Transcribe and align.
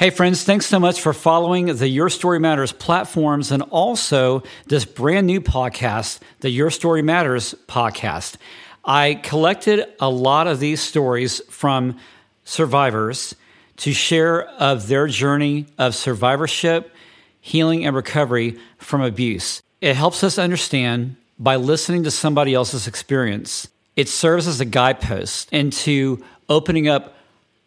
Hey, 0.00 0.08
friends, 0.08 0.44
thanks 0.44 0.64
so 0.64 0.80
much 0.80 0.98
for 0.98 1.12
following 1.12 1.66
the 1.66 1.86
Your 1.86 2.08
Story 2.08 2.40
Matters 2.40 2.72
platforms 2.72 3.52
and 3.52 3.62
also 3.64 4.42
this 4.66 4.86
brand 4.86 5.26
new 5.26 5.42
podcast, 5.42 6.20
the 6.38 6.48
Your 6.48 6.70
Story 6.70 7.02
Matters 7.02 7.54
podcast. 7.68 8.38
I 8.82 9.20
collected 9.22 9.84
a 10.00 10.08
lot 10.08 10.46
of 10.46 10.58
these 10.58 10.80
stories 10.80 11.42
from 11.50 11.98
survivors 12.44 13.34
to 13.76 13.92
share 13.92 14.48
of 14.52 14.88
their 14.88 15.06
journey 15.06 15.66
of 15.76 15.94
survivorship, 15.94 16.94
healing, 17.38 17.84
and 17.84 17.94
recovery 17.94 18.58
from 18.78 19.02
abuse. 19.02 19.62
It 19.82 19.96
helps 19.96 20.24
us 20.24 20.38
understand 20.38 21.16
by 21.38 21.56
listening 21.56 22.04
to 22.04 22.10
somebody 22.10 22.54
else's 22.54 22.86
experience. 22.86 23.68
It 23.96 24.08
serves 24.08 24.48
as 24.48 24.60
a 24.60 24.64
guidepost 24.64 25.52
into 25.52 26.24
opening 26.48 26.88
up 26.88 27.16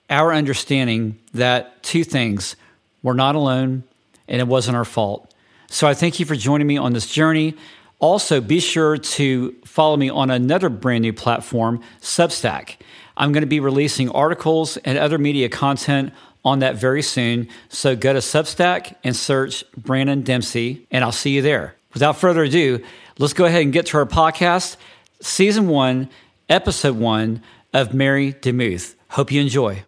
our 0.10 0.34
understanding 0.34 1.20
that 1.34 1.82
two 1.84 2.04
things 2.04 2.56
we're 3.02 3.14
not 3.14 3.36
alone 3.36 3.84
and 4.28 4.40
it 4.40 4.48
wasn't 4.48 4.78
our 4.78 4.86
fault. 4.86 5.34
So 5.68 5.88
I 5.88 5.94
thank 5.94 6.20
you 6.20 6.26
for 6.26 6.36
joining 6.36 6.68
me 6.68 6.78
on 6.78 6.94
this 6.94 7.12
journey. 7.12 7.56
Also, 8.00 8.42
be 8.42 8.60
sure 8.60 8.98
to 8.98 9.56
follow 9.66 9.98
me 9.98 10.10
on 10.10 10.30
another 10.30 10.70
brand 10.70 11.02
new 11.02 11.14
platform, 11.14 11.82
Substack. 12.02 12.76
I'm 13.16 13.32
going 13.32 13.42
to 13.42 13.48
be 13.48 13.60
releasing 13.60 14.10
articles 14.10 14.78
and 14.78 14.98
other 14.98 15.18
media 15.18 15.50
content 15.50 16.14
on 16.46 16.60
that 16.60 16.76
very 16.76 17.02
soon. 17.02 17.48
So 17.70 17.96
go 17.96 18.14
to 18.14 18.20
Substack 18.20 18.96
and 19.04 19.16
search 19.16 19.64
Branon 19.80 20.24
Dempsey, 20.24 20.86
and 20.92 21.04
I'll 21.04 21.12
see 21.12 21.32
you 21.32 21.42
there. 21.42 21.76
Without 21.94 22.18
further 22.18 22.44
ado, 22.44 22.84
let's 23.20 23.34
go 23.34 23.46
ahead 23.46 23.62
and 23.62 23.72
get 23.72 23.86
to 23.88 23.98
our 23.98 24.06
podcast, 24.06 24.78
Season 25.22 25.68
1, 25.68 26.10
Episode 26.50 26.98
1 26.98 27.42
of 27.74 27.94
Mary 27.94 28.34
DeMuth. 28.34 28.96
Hope 29.10 29.32
you 29.32 29.42
enjoy. 29.42 29.84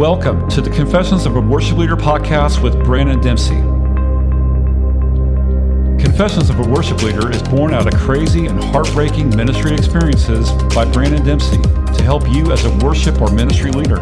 Welcome 0.00 0.48
to 0.48 0.62
the 0.62 0.70
Confessions 0.70 1.26
of 1.26 1.36
a 1.36 1.40
Worship 1.42 1.76
Leader 1.76 1.94
podcast 1.94 2.62
with 2.62 2.74
Branon 2.74 3.22
Dempsey. 3.22 3.56
Confessions 6.02 6.48
of 6.48 6.58
a 6.58 6.66
Worship 6.66 7.02
Leader 7.02 7.30
is 7.30 7.42
born 7.42 7.74
out 7.74 7.86
of 7.86 8.00
crazy 8.00 8.46
and 8.46 8.64
heartbreaking 8.64 9.28
ministry 9.36 9.74
experiences 9.74 10.52
by 10.74 10.86
Branon 10.86 11.22
Dempsey 11.22 11.60
to 11.94 12.02
help 12.02 12.26
you 12.30 12.50
as 12.50 12.64
a 12.64 12.74
worship 12.78 13.20
or 13.20 13.30
ministry 13.30 13.72
leader. 13.72 13.98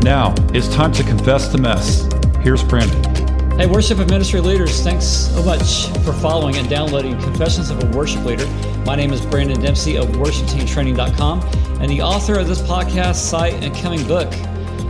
Now, 0.00 0.34
it's 0.52 0.66
time 0.66 0.90
to 0.94 1.04
confess 1.04 1.46
the 1.46 1.58
mess. 1.58 2.12
Here's 2.40 2.64
Branon. 2.64 3.56
Hey, 3.56 3.66
worship 3.68 4.00
and 4.00 4.10
ministry 4.10 4.40
leaders, 4.40 4.82
thanks 4.82 5.06
so 5.06 5.44
much 5.44 5.90
for 6.04 6.12
following 6.12 6.56
and 6.56 6.68
downloading 6.68 7.16
Confessions 7.20 7.70
of 7.70 7.84
a 7.84 7.96
Worship 7.96 8.24
Leader. 8.24 8.48
My 8.84 8.96
name 8.96 9.12
is 9.12 9.20
Branon 9.20 9.62
Dempsey 9.62 9.96
of 9.96 10.08
worshipteamtraining.com 10.08 11.40
and 11.80 11.88
the 11.88 12.02
author 12.02 12.36
of 12.36 12.48
this 12.48 12.60
podcast, 12.62 13.14
site, 13.14 13.54
and 13.62 13.72
coming 13.76 14.04
book. 14.08 14.34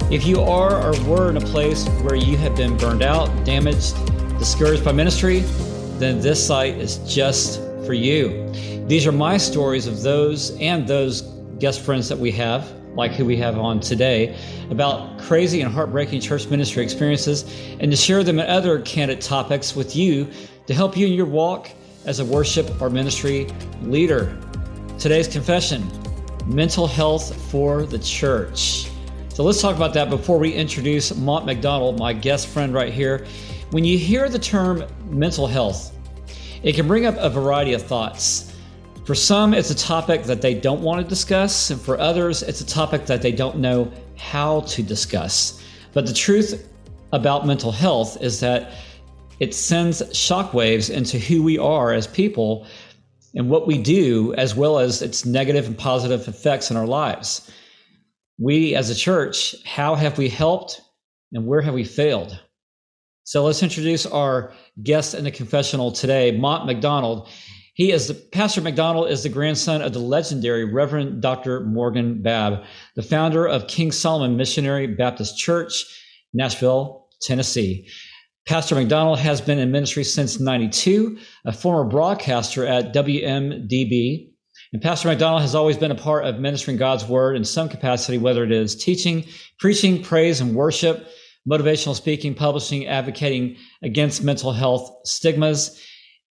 If 0.09 0.25
you 0.25 0.41
are 0.41 0.81
or 0.81 1.05
were 1.05 1.31
in 1.31 1.37
a 1.37 1.41
place 1.41 1.85
where 2.03 2.15
you 2.15 2.37
have 2.37 2.55
been 2.55 2.77
burned 2.77 3.03
out, 3.03 3.27
damaged, 3.45 3.97
discouraged 4.39 4.85
by 4.85 4.93
ministry, 4.93 5.41
then 5.99 6.21
this 6.21 6.47
site 6.47 6.77
is 6.77 6.99
just 7.13 7.61
for 7.85 7.93
you. 7.93 8.49
These 8.87 9.05
are 9.05 9.11
my 9.11 9.37
stories 9.37 9.89
of 9.89 10.03
those 10.03 10.57
and 10.61 10.87
those 10.87 11.23
guest 11.59 11.81
friends 11.81 12.09
that 12.09 12.17
we 12.17 12.31
have, 12.31 12.71
like 12.95 13.15
who 13.15 13.25
we 13.25 13.37
have 13.39 13.59
on 13.59 13.81
today, 13.81 14.39
about 14.71 15.19
crazy 15.19 15.63
and 15.63 15.75
heartbreaking 15.75 16.21
church 16.21 16.47
ministry 16.47 16.85
experiences, 16.85 17.45
and 17.81 17.91
to 17.91 17.97
share 17.97 18.23
them 18.23 18.39
and 18.39 18.49
other 18.49 18.81
candid 18.83 19.21
topics 19.21 19.75
with 19.75 19.97
you 19.97 20.31
to 20.69 20.75
help 20.75 20.97
you 20.97 21.09
in 21.09 21.15
your 21.15 21.27
walk 21.27 21.69
as 22.05 22.21
a 22.21 22.25
worship 22.25 22.81
or 22.81 22.91
ministry 22.91 23.49
leader. 23.83 24.41
Today's 25.01 25.27
confession 25.27 25.85
mental 26.47 26.87
health 26.87 27.35
for 27.51 27.87
the 27.87 27.99
church. 27.99 28.89
So 29.37 29.43
let's 29.43 29.61
talk 29.61 29.77
about 29.77 29.93
that 29.93 30.09
before 30.09 30.39
we 30.39 30.51
introduce 30.51 31.15
Mont 31.15 31.45
McDonald, 31.45 31.99
my 31.99 32.15
guest 32.15 32.47
friend 32.49 32.73
right 32.73 32.91
here. 32.91 33.27
When 33.71 33.85
you 33.85 33.99
hear 33.99 34.31
the 34.31 34.39
term 34.39 34.83
mental 35.11 35.47
health, 35.47 35.95
it 36.63 36.75
can 36.75 36.89
bring 36.89 37.05
up 37.05 37.17
a 37.19 37.29
variety 37.29 37.75
of 37.75 37.83
thoughts. 37.83 38.55
For 39.05 39.15
some, 39.15 39.53
it's 39.53 39.69
a 39.69 39.75
topic 39.75 40.23
that 40.23 40.41
they 40.41 40.55
don't 40.55 40.81
want 40.81 41.03
to 41.03 41.07
discuss, 41.07 41.69
and 41.69 41.79
for 41.79 42.01
others, 42.01 42.43
it's 42.45 42.63
a 42.63 42.67
topic 42.67 43.05
that 43.05 43.21
they 43.21 43.31
don't 43.31 43.59
know 43.59 43.93
how 44.17 44.61
to 44.61 44.83
discuss. 44.83 45.63
But 45.93 46.07
the 46.07 46.15
truth 46.15 46.71
about 47.13 47.47
mental 47.47 47.73
health 47.73 48.17
is 48.23 48.41
that 48.41 48.73
it 49.39 49.55
sends 49.55 50.01
shockwaves 50.15 50.89
into 50.89 51.19
who 51.19 51.43
we 51.43 51.59
are 51.59 51.93
as 51.93 52.07
people 52.07 52.67
and 53.35 53.51
what 53.51 53.67
we 53.67 53.77
do, 53.77 54.33
as 54.39 54.55
well 54.55 54.79
as 54.79 55.03
its 55.03 55.27
negative 55.27 55.67
and 55.67 55.77
positive 55.77 56.27
effects 56.27 56.71
in 56.71 56.79
our 56.79 56.87
lives 56.87 57.51
we 58.39 58.75
as 58.75 58.91
a 58.91 58.95
church, 58.95 59.55
how 59.65 59.95
have 59.95 60.19
we 60.19 60.29
helped 60.29 60.81
and 61.33 61.47
where 61.47 61.63
have 61.63 61.75
we 61.75 61.85
failed? 61.85 62.39
So 63.25 63.45
let's 63.45 63.63
introduce 63.63 64.07
our 64.07 64.53
guest 64.83 65.15
in 65.15 65.25
the 65.25 65.31
confessional 65.31 65.91
today, 65.91 66.31
Mont 66.31 66.67
McDonald. 66.67 67.29
He 67.75 67.91
is 67.91 68.09
the 68.09 68.15
Pastor 68.15 68.61
McDonald 68.61 69.11
is 69.11 69.23
the 69.23 69.29
grandson 69.29 69.83
of 69.83 69.93
the 69.93 69.99
legendary 69.99 70.65
Reverend 70.65 71.21
Dr. 71.21 71.61
Morgan 71.65 72.23
Babb, 72.23 72.63
the 72.95 73.03
founder 73.03 73.47
of 73.47 73.67
King 73.67 73.93
Solomon 73.93 74.37
Missionary 74.37 74.87
Baptist 74.87 75.37
Church, 75.37 75.85
Nashville, 76.33 77.09
Tennessee. 77.23 77.89
Pastor 78.47 78.77
McDonald 78.77 79.19
has 79.19 79.41
been 79.41 79.59
in 79.59 79.73
ministry 79.73 80.05
since 80.05 80.39
92, 80.39 81.19
a 81.45 81.53
former 81.53 81.85
broadcaster 81.91 82.65
at 82.65 82.95
WMDB 82.95 84.31
and 84.73 84.83
Pastor 84.83 85.09
McDonald 85.09 85.43
has 85.43 85.55
always 85.55 85.77
been 85.77 85.91
a 85.91 85.97
part 85.97 86.25
of 86.25 86.41
ministering 86.41 86.77
God's 86.77 87.05
word 87.05 87.37
in 87.37 87.45
some 87.45 87.69
capacity, 87.69 88.19
whether 88.19 88.45
it 88.45 88.53
is 88.53 88.75
teaching, 88.75 89.25
preaching, 89.59 90.03
praise, 90.03 90.41
and 90.41 90.55
worship, 90.55 91.07
motivational 91.49 91.95
speaking, 91.95 92.35
publishing, 92.35 92.87
advocating 92.87 93.57
against 93.83 94.25
mental 94.25 94.53
health 94.53 94.91
stigmas, 95.05 95.81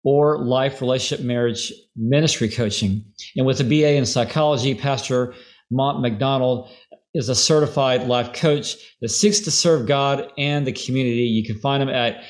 or 0.05 0.45
life, 0.45 0.81
relationship, 0.81 1.25
marriage, 1.25 1.73
ministry 1.97 2.49
coaching. 2.49 3.05
And 3.37 3.45
with 3.45 3.61
a 3.61 3.65
BA 3.65 3.95
in 3.95 4.07
psychology, 4.07 4.75
Pastor 4.75 5.35
Mont 5.71 6.01
McDonald 6.01 6.71
is 7.13 7.29
a 7.29 7.35
certified 7.35 8.07
life 8.07 8.33
coach 8.33 8.77
that 9.01 9.09
seeks 9.09 9.41
to 9.41 9.51
serve 9.51 9.89
God 9.89 10.31
and 10.39 10.67
the 10.67 10.73
community. 10.73 11.23
You 11.23 11.45
can 11.45 11.59
find 11.59 11.83
him 11.83 11.89
at 11.89 12.23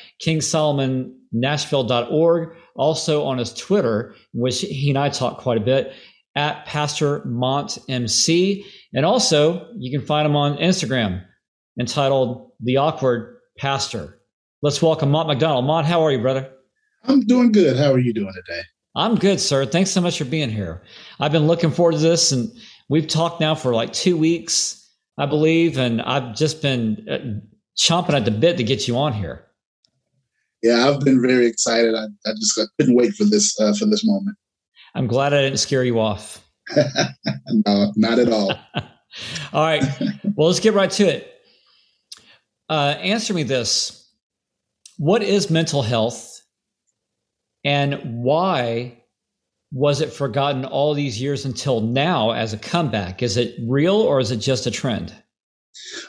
kingssolomonnashville.org 1.35 2.57
also 2.77 3.25
on 3.25 3.39
his 3.39 3.53
Twitter, 3.55 4.15
which 4.33 4.61
he 4.61 4.91
and 4.91 4.99
I 4.99 5.09
talk 5.09 5.39
quite 5.39 5.59
a 5.59 5.65
bit, 5.65 5.93
at 6.35 6.67
Pastor 6.67 7.25
Mont 7.25 7.79
MC. 7.89 8.65
And 8.95 9.07
also, 9.07 9.69
you 9.77 9.97
can 9.97 10.07
find 10.07 10.27
him 10.27 10.37
on 10.37 10.59
Instagram 10.59 11.25
entitled 11.81 12.51
The 12.61 12.77
Awkward 12.77 13.39
Pastor. 13.59 14.21
Let's 14.63 14.83
welcome 14.83 15.11
Mont 15.11 15.29
McDonald. 15.29 15.65
Mont, 15.65 15.87
how 15.87 16.03
are 16.03 16.13
you, 16.13 16.21
brother? 16.21 16.51
I'm 17.05 17.21
doing 17.21 17.53
good. 17.53 17.77
How 17.77 17.93
are 17.93 17.99
you 17.99 18.13
doing 18.13 18.33
today? 18.35 18.63
I'm 18.95 19.15
good, 19.17 19.41
sir. 19.41 19.67
Thanks 19.67 19.91
so 19.91 20.01
much 20.01 20.19
for 20.19 20.25
being 20.25 20.51
here. 20.51 20.83
I've 21.21 21.33
been 21.33 21.47
looking 21.47 21.71
forward 21.71 21.93
to 21.93 21.99
this, 21.99 22.33
and 22.33 22.51
we've 22.89 23.07
talked 23.07 23.41
now 23.41 23.55
for 23.55 23.75
like 23.75 23.93
two 23.93 24.17
weeks, 24.17 24.91
I 25.19 25.27
believe, 25.27 25.79
and 25.79 26.01
I've 26.03 26.35
just 26.35 26.63
been 26.63 27.07
uh, 27.09 27.19
chomping 27.79 28.15
at 28.15 28.25
the 28.25 28.31
bit 28.31 28.57
to 28.57 28.65
get 28.65 28.89
you 28.89 28.97
on 28.97 29.13
here 29.13 29.46
yeah, 30.67 30.89
I've 30.89 31.01
been 31.01 31.23
very 31.23 31.47
excited. 31.47 31.95
I, 31.95 32.07
I 32.27 32.33
just 32.35 32.59
couldn't 32.79 32.97
wait 32.97 33.15
for 33.15 33.25
this 33.25 33.59
uh, 33.61 33.73
for 33.75 33.87
this 33.87 34.05
moment. 34.05 34.37
I'm 34.95 35.07
glad 35.07 35.33
I 35.33 35.43
didn't 35.43 35.59
scare 35.59 35.85
you 35.85 36.01
off. 36.01 36.45
no, 36.77 37.93
not 37.97 38.19
at 38.19 38.31
all. 38.31 38.53
all 39.53 39.65
right. 39.65 39.85
Well, 40.35 40.49
let's 40.49 40.61
get 40.61 40.75
right 40.75 40.91
to 40.93 41.05
it. 41.05 41.33
Uh, 42.69 42.97
answer 43.01 43.33
me 43.33 43.45
this: 43.45 44.11
What 44.99 45.23
is 45.23 45.51
mental 45.51 45.83
health, 45.83 46.43
and 47.65 48.25
why 48.25 49.03
was 49.73 50.01
it 50.01 50.13
forgotten 50.13 50.65
all 50.65 50.95
these 50.95 51.21
years 51.21 51.45
until 51.45 51.81
now 51.81 52.33
as 52.33 52.53
a 52.53 52.59
comeback? 52.59 53.23
Is 53.23 53.37
it 53.37 53.55
real 53.63 53.97
or 53.97 54.19
is 54.19 54.31
it 54.31 54.39
just 54.39 54.67
a 54.67 54.71
trend? 54.71 55.15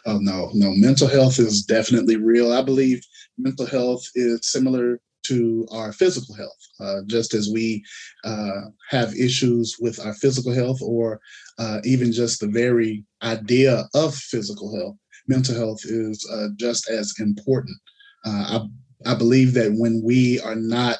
Oh 0.05 0.17
no, 0.19 0.49
no. 0.53 0.71
Mental 0.71 1.07
health 1.07 1.37
is 1.37 1.63
definitely 1.63 2.15
real. 2.15 2.53
I 2.53 2.61
believe 2.61 3.01
mental 3.37 3.65
health 3.65 4.03
is 4.15 4.39
similar 4.43 4.99
to 5.25 5.67
our 5.71 5.91
physical 5.91 6.35
health. 6.35 6.57
Uh, 6.79 7.01
just 7.07 7.33
as 7.33 7.49
we 7.49 7.83
uh, 8.23 8.61
have 8.89 9.13
issues 9.15 9.75
with 9.79 9.99
our 10.05 10.13
physical 10.13 10.53
health, 10.53 10.79
or 10.81 11.19
uh, 11.59 11.79
even 11.83 12.11
just 12.11 12.39
the 12.39 12.47
very 12.47 13.03
idea 13.23 13.85
of 13.93 14.15
physical 14.15 14.75
health, 14.77 14.95
mental 15.27 15.55
health 15.55 15.81
is 15.85 16.25
uh, 16.31 16.47
just 16.55 16.89
as 16.89 17.13
important. 17.19 17.77
Uh, 18.25 18.67
I, 19.05 19.11
I 19.11 19.15
believe 19.15 19.53
that 19.53 19.73
when 19.73 20.01
we 20.03 20.39
are 20.41 20.55
not 20.55 20.97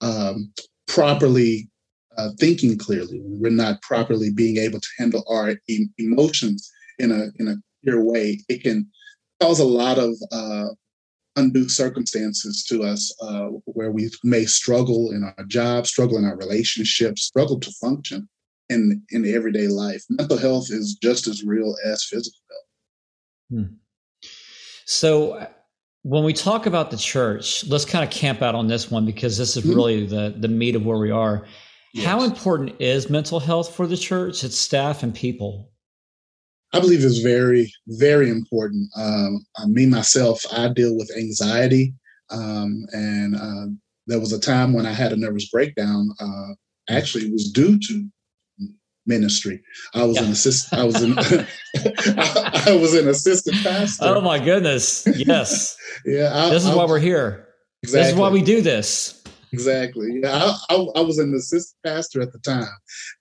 um, 0.00 0.52
properly 0.86 1.68
uh, 2.16 2.30
thinking 2.38 2.78
clearly, 2.78 3.20
we're 3.24 3.50
not 3.50 3.82
properly 3.82 4.30
being 4.30 4.58
able 4.58 4.80
to 4.80 4.88
handle 4.98 5.24
our 5.28 5.54
emotions 5.98 6.70
in 6.98 7.10
a 7.10 7.26
in 7.40 7.48
a 7.48 7.56
clear 7.82 8.04
way, 8.04 8.40
it 8.48 8.62
can 8.62 8.88
cause 9.40 9.58
a 9.58 9.64
lot 9.64 9.98
of 9.98 10.14
undue 11.36 11.68
circumstances 11.68 12.64
to 12.64 12.82
us 12.82 13.14
uh, 13.22 13.46
where 13.66 13.90
we 13.90 14.10
may 14.22 14.44
struggle 14.44 15.10
in 15.12 15.24
our 15.24 15.44
job, 15.46 15.86
struggle 15.86 16.16
in 16.18 16.24
our 16.24 16.36
relationships, 16.36 17.22
struggle 17.24 17.58
to 17.60 17.70
function 17.72 18.28
in 18.68 19.02
in 19.10 19.26
everyday 19.26 19.68
life. 19.68 20.02
Mental 20.08 20.38
health 20.38 20.70
is 20.70 20.96
just 21.02 21.26
as 21.26 21.44
real 21.44 21.74
as 21.84 22.04
physical 22.04 22.40
health. 22.50 23.66
Hmm. 23.66 23.74
So 24.86 25.46
when 26.02 26.24
we 26.24 26.32
talk 26.32 26.66
about 26.66 26.90
the 26.90 26.96
church, 26.96 27.66
let's 27.66 27.84
kind 27.84 28.04
of 28.04 28.10
camp 28.10 28.42
out 28.42 28.54
on 28.54 28.66
this 28.66 28.90
one 28.90 29.06
because 29.06 29.36
this 29.38 29.56
is 29.56 29.64
mm-hmm. 29.64 29.74
really 29.74 30.06
the 30.06 30.34
the 30.38 30.48
meat 30.48 30.76
of 30.76 30.84
where 30.84 30.98
we 30.98 31.10
are. 31.10 31.46
Yes. 31.92 32.06
How 32.06 32.24
important 32.24 32.80
is 32.80 33.08
mental 33.08 33.38
health 33.38 33.74
for 33.74 33.86
the 33.86 33.96
church, 33.96 34.42
its 34.42 34.58
staff 34.58 35.02
and 35.02 35.14
people? 35.14 35.70
I 36.74 36.80
believe 36.80 37.04
it's 37.04 37.18
very, 37.18 37.72
very 37.86 38.28
important. 38.28 38.90
Um, 38.96 39.46
me 39.68 39.86
myself, 39.86 40.44
I 40.52 40.68
deal 40.68 40.96
with 40.96 41.08
anxiety, 41.16 41.94
um, 42.30 42.84
and 42.90 43.36
uh, 43.36 43.66
there 44.08 44.18
was 44.18 44.32
a 44.32 44.40
time 44.40 44.72
when 44.72 44.84
I 44.84 44.92
had 44.92 45.12
a 45.12 45.16
nervous 45.16 45.48
breakdown. 45.48 46.10
Uh, 46.18 46.54
actually, 46.90 47.26
it 47.26 47.32
was 47.32 47.52
due 47.52 47.78
to 47.78 48.08
ministry. 49.06 49.62
I 49.94 50.02
was 50.02 50.16
yeah. 50.16 50.24
an 50.24 50.32
assistant. 50.32 50.80
I 50.80 50.84
was 50.84 51.00
an 51.00 51.14
I, 51.16 51.46
I, 52.66 52.76
was 52.76 52.94
an 52.94 53.06
assistant 53.06 53.62
pastor. 53.62 54.06
Oh 54.06 54.20
my 54.20 54.40
goodness! 54.40 55.06
Yes. 55.14 55.76
yeah. 56.04 56.32
I, 56.34 56.50
this 56.50 56.64
is 56.64 56.70
I, 56.70 56.74
why 56.74 56.86
we're 56.86 56.98
here. 56.98 57.50
Exactly. 57.84 58.02
This 58.02 58.12
is 58.14 58.18
why 58.18 58.30
we 58.30 58.42
do 58.42 58.62
this. 58.62 59.22
Exactly. 59.52 60.20
Yeah. 60.20 60.56
I, 60.68 60.86
I, 60.96 61.00
was 61.02 61.18
an 61.18 61.32
assistant 61.34 61.78
pastor 61.86 62.20
at 62.20 62.32
the 62.32 62.40
time, 62.40 62.66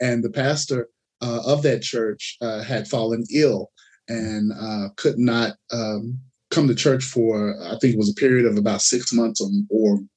and 0.01 0.23
the 0.23 0.31
pastor 0.31 0.87
uh, 1.23 1.41
of 1.45 1.63
that 1.63 1.81
church 1.81 2.37
uh, 2.41 2.61
had 2.61 2.87
fallen 2.87 3.23
ill 3.33 3.71
and 4.09 4.51
uh, 4.59 4.89
could 4.97 5.17
not 5.17 5.53
um, 5.71 6.19
come 6.51 6.67
to 6.67 6.75
church 6.75 7.03
for 7.03 7.55
I 7.63 7.77
think 7.79 7.93
it 7.93 7.97
was 7.97 8.11
a 8.11 8.19
period 8.19 8.45
of 8.45 8.57
about 8.57 8.81
six 8.81 9.13
months 9.13 9.41
or 9.41 9.49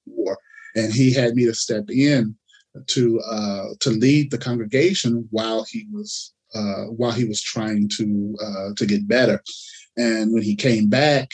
more, 0.07 0.39
and 0.75 0.93
he 0.93 1.13
had 1.13 1.35
me 1.35 1.45
to 1.47 1.55
step 1.55 1.85
in 1.89 2.35
to 2.89 3.21
uh, 3.21 3.67
to 3.81 3.91
lead 3.91 4.31
the 4.31 4.39
congregation 4.39 5.29
while 5.31 5.65
he 5.71 5.87
was 5.93 6.35
uh, 6.55 6.85
while 6.87 7.13
he 7.13 7.25
was 7.25 7.41
trying 7.41 7.89
to 7.97 8.37
uh, 8.45 8.75
to 8.77 8.85
get 8.85 9.09
better. 9.09 9.41
And 9.97 10.33
when 10.33 10.43
he 10.43 10.57
came 10.57 10.89
back, 10.89 11.31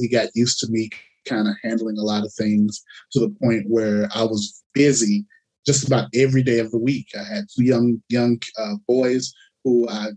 he 0.00 0.08
got 0.08 0.28
used 0.34 0.60
to 0.60 0.68
me 0.68 0.90
kind 1.26 1.48
of 1.48 1.56
handling 1.64 1.98
a 1.98 2.02
lot 2.02 2.24
of 2.24 2.32
things 2.34 2.82
to 3.12 3.20
the 3.20 3.34
point 3.42 3.64
where 3.68 4.08
I 4.14 4.22
was 4.22 4.62
busy 4.74 5.24
just 5.66 5.86
about 5.86 6.08
every 6.14 6.42
day 6.42 6.58
of 6.58 6.70
the 6.70 6.78
week. 6.78 7.08
I 7.18 7.22
had 7.22 7.46
two 7.54 7.64
young 7.64 8.02
young 8.08 8.40
uh, 8.58 8.74
boys 8.86 9.32
who 9.64 9.88
I 9.88 10.08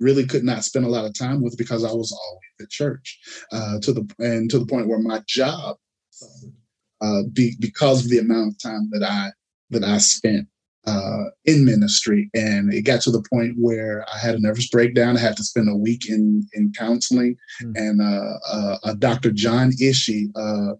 really 0.00 0.26
could 0.26 0.44
not 0.44 0.64
spend 0.64 0.84
a 0.84 0.88
lot 0.88 1.04
of 1.04 1.14
time 1.14 1.42
with 1.42 1.56
because 1.56 1.84
I 1.84 1.92
was 1.92 2.12
always 2.12 2.40
at 2.60 2.70
church. 2.70 3.18
Uh, 3.52 3.78
to 3.80 3.92
the 3.92 4.14
and 4.18 4.50
to 4.50 4.58
the 4.58 4.66
point 4.66 4.88
where 4.88 4.98
my 4.98 5.22
job 5.26 5.76
suffered 6.10 6.52
uh, 7.02 7.22
be, 7.32 7.54
because 7.58 8.04
of 8.04 8.10
the 8.10 8.18
amount 8.18 8.52
of 8.52 8.62
time 8.62 8.88
that 8.92 9.02
I 9.02 9.30
that 9.70 9.84
I 9.84 9.98
spent 9.98 10.48
uh, 10.86 11.24
in 11.44 11.64
ministry, 11.64 12.28
and 12.34 12.72
it 12.72 12.82
got 12.82 13.00
to 13.02 13.10
the 13.10 13.24
point 13.32 13.54
where 13.58 14.04
I 14.12 14.18
had 14.18 14.34
a 14.34 14.40
nervous 14.40 14.68
breakdown. 14.68 15.16
I 15.16 15.20
had 15.20 15.36
to 15.36 15.44
spend 15.44 15.68
a 15.68 15.76
week 15.76 16.08
in 16.08 16.46
in 16.54 16.72
counseling, 16.76 17.36
mm. 17.62 17.72
and 17.76 18.00
uh, 18.00 18.78
uh, 18.84 18.94
Dr. 18.94 19.30
John 19.30 19.70
Ishii, 19.80 20.30
uh, 20.34 20.74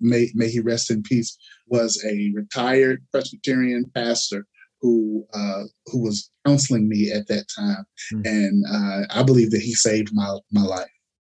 may 0.00 0.30
may 0.34 0.48
he 0.48 0.60
rest 0.60 0.90
in 0.90 1.02
peace, 1.02 1.36
was 1.66 2.02
a 2.06 2.32
retired 2.34 3.04
Presbyterian 3.12 3.90
pastor 3.94 4.46
who 4.80 5.26
uh, 5.34 5.64
who 5.86 6.02
was 6.02 6.30
counseling 6.46 6.88
me 6.88 7.10
at 7.12 7.28
that 7.28 7.46
time, 7.54 7.84
mm. 8.12 8.26
and 8.26 8.64
uh, 8.70 9.06
I 9.10 9.22
believe 9.22 9.50
that 9.50 9.60
he 9.62 9.74
saved 9.74 10.10
my 10.12 10.38
my 10.50 10.62
life. 10.62 10.90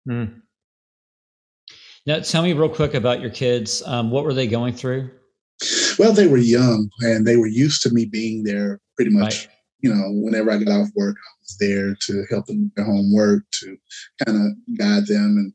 Mm. 0.08 0.42
Now, 2.06 2.20
tell 2.20 2.42
me 2.42 2.52
real 2.52 2.70
quick 2.70 2.94
about 2.94 3.20
your 3.20 3.30
kids. 3.30 3.82
Um, 3.84 4.10
what 4.10 4.24
were 4.24 4.32
they 4.32 4.46
going 4.46 4.74
through? 4.74 5.10
Well, 5.98 6.12
they 6.12 6.26
were 6.26 6.38
young 6.38 6.90
and 7.00 7.26
they 7.26 7.36
were 7.36 7.46
used 7.46 7.82
to 7.82 7.90
me 7.90 8.04
being 8.04 8.44
there 8.44 8.80
pretty 8.96 9.10
much. 9.10 9.46
Right. 9.46 9.54
You 9.80 9.94
know, 9.94 10.10
whenever 10.10 10.50
I 10.50 10.58
got 10.58 10.80
off 10.80 10.88
work, 10.94 11.16
I 11.16 11.32
was 11.40 11.56
there 11.60 11.96
to 12.06 12.24
help 12.30 12.46
them 12.46 12.64
with 12.64 12.74
their 12.74 12.84
homework, 12.84 13.44
to 13.60 13.76
kind 14.24 14.36
of 14.36 14.76
guide 14.78 15.06
them 15.06 15.36
and, 15.36 15.52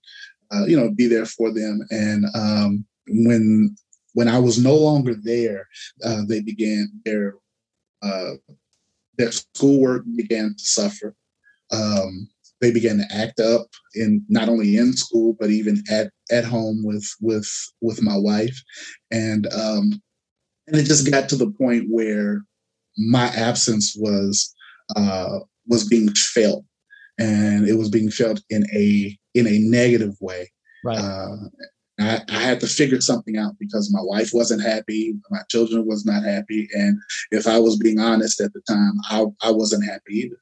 uh, 0.52 0.66
you 0.66 0.78
know, 0.78 0.92
be 0.92 1.08
there 1.08 1.26
for 1.26 1.52
them. 1.52 1.82
And 1.90 2.26
um, 2.34 2.86
when 3.08 3.76
when 4.14 4.28
I 4.28 4.40
was 4.40 4.64
no 4.64 4.76
longer 4.76 5.16
there, 5.16 5.68
uh, 6.06 6.22
they 6.28 6.42
began 6.42 6.90
their 7.04 7.36
uh, 8.02 8.34
their 9.18 9.32
schoolwork 9.32 10.06
began 10.16 10.56
to 10.58 10.64
suffer. 10.64 11.16
Um, 11.72 12.30
they 12.62 12.72
began 12.72 12.98
to 12.98 13.14
act 13.14 13.42
up 13.42 13.68
in 13.94 14.24
not 14.30 14.48
only 14.48 14.78
in 14.78 14.94
school 14.94 15.36
but 15.38 15.50
even 15.50 15.84
at 15.92 16.12
at 16.32 16.46
home 16.46 16.82
with 16.82 17.06
with 17.20 17.50
with 17.82 18.02
my 18.02 18.16
wife 18.16 18.58
and 19.12 19.52
um 19.54 20.02
and 20.68 20.76
it 20.76 20.86
just 20.86 21.10
got 21.10 21.30
to 21.30 21.36
the 21.36 21.52
point 21.52 21.86
where 21.90 22.44
my 22.98 23.28
absence 23.28 23.96
was 23.98 24.54
uh 24.96 25.40
was 25.68 25.88
being 25.88 26.10
felt. 26.14 26.66
And 27.20 27.68
it 27.68 27.76
was 27.76 27.90
being 27.90 28.10
felt 28.10 28.42
in 28.50 28.66
a 28.74 29.18
in 29.36 29.48
a 29.48 29.60
negative 29.60 30.16
way. 30.20 30.52
Right. 30.84 30.98
Uh, 30.98 31.36
I, 32.00 32.22
I, 32.28 32.40
had 32.40 32.60
to 32.62 32.68
figure 32.68 33.00
something 33.02 33.38
out 33.38 33.54
because 33.60 33.94
my 33.94 34.02
wife 34.02 34.32
wasn't 34.34 34.64
happy, 34.64 35.14
my 35.30 35.42
children 35.50 35.86
was 35.86 36.06
not 36.06 36.24
happy, 36.24 36.68
and 36.74 36.98
if 37.32 37.48
I 37.48 37.60
was 37.60 37.78
being 37.78 38.00
honest 38.00 38.42
at 38.42 38.52
the 38.54 38.62
time, 38.68 38.94
I, 39.10 39.26
I 39.48 39.52
wasn't 39.52 39.86
happy 39.86 40.14
either. 40.16 40.38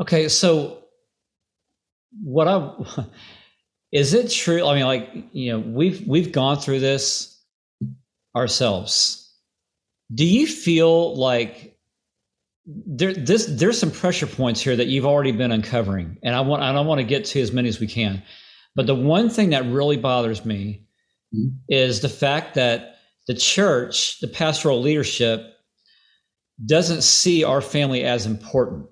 Okay, 0.00 0.28
so 0.28 0.82
what 2.22 2.48
I 2.48 2.72
is 3.92 4.14
it 4.14 4.30
true? 4.30 4.66
I 4.66 4.74
mean, 4.74 4.84
like 4.84 5.08
you 5.32 5.52
know, 5.52 5.60
we've 5.60 6.06
we've 6.06 6.32
gone 6.32 6.58
through 6.58 6.80
this 6.80 7.37
ourselves. 8.38 9.30
Do 10.14 10.24
you 10.24 10.46
feel 10.46 11.14
like 11.16 11.76
there 12.66 13.14
this 13.14 13.46
there's 13.46 13.78
some 13.78 13.90
pressure 13.90 14.26
points 14.26 14.60
here 14.60 14.76
that 14.76 14.86
you've 14.86 15.06
already 15.06 15.32
been 15.32 15.52
uncovering, 15.52 16.18
and 16.22 16.34
I 16.34 16.40
want 16.40 16.62
I 16.62 16.72
don't 16.72 16.86
want 16.86 17.00
to 17.00 17.06
get 17.06 17.24
to 17.26 17.40
as 17.40 17.52
many 17.52 17.68
as 17.68 17.80
we 17.80 17.86
can, 17.86 18.22
but 18.74 18.86
the 18.86 18.94
one 18.94 19.28
thing 19.28 19.50
that 19.50 19.64
really 19.66 19.96
bothers 19.96 20.44
me 20.44 20.86
mm-hmm. 21.34 21.48
is 21.68 22.00
the 22.00 22.08
fact 22.08 22.54
that 22.54 22.96
the 23.26 23.34
church, 23.34 24.20
the 24.20 24.28
pastoral 24.28 24.80
leadership, 24.80 25.42
doesn't 26.64 27.02
see 27.02 27.44
our 27.44 27.60
family 27.60 28.04
as 28.04 28.24
important, 28.24 28.86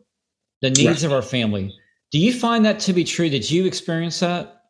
the 0.61 0.71
needs 0.71 1.03
right. 1.03 1.05
of 1.05 1.13
our 1.13 1.23
family 1.23 1.73
do 2.13 2.19
you 2.19 2.33
find 2.33 2.65
that 2.65 2.81
to 2.81 2.93
be 2.93 3.05
true? 3.05 3.29
Did 3.29 3.51
you 3.51 3.67
experience 3.67 4.21
that? 4.21 4.63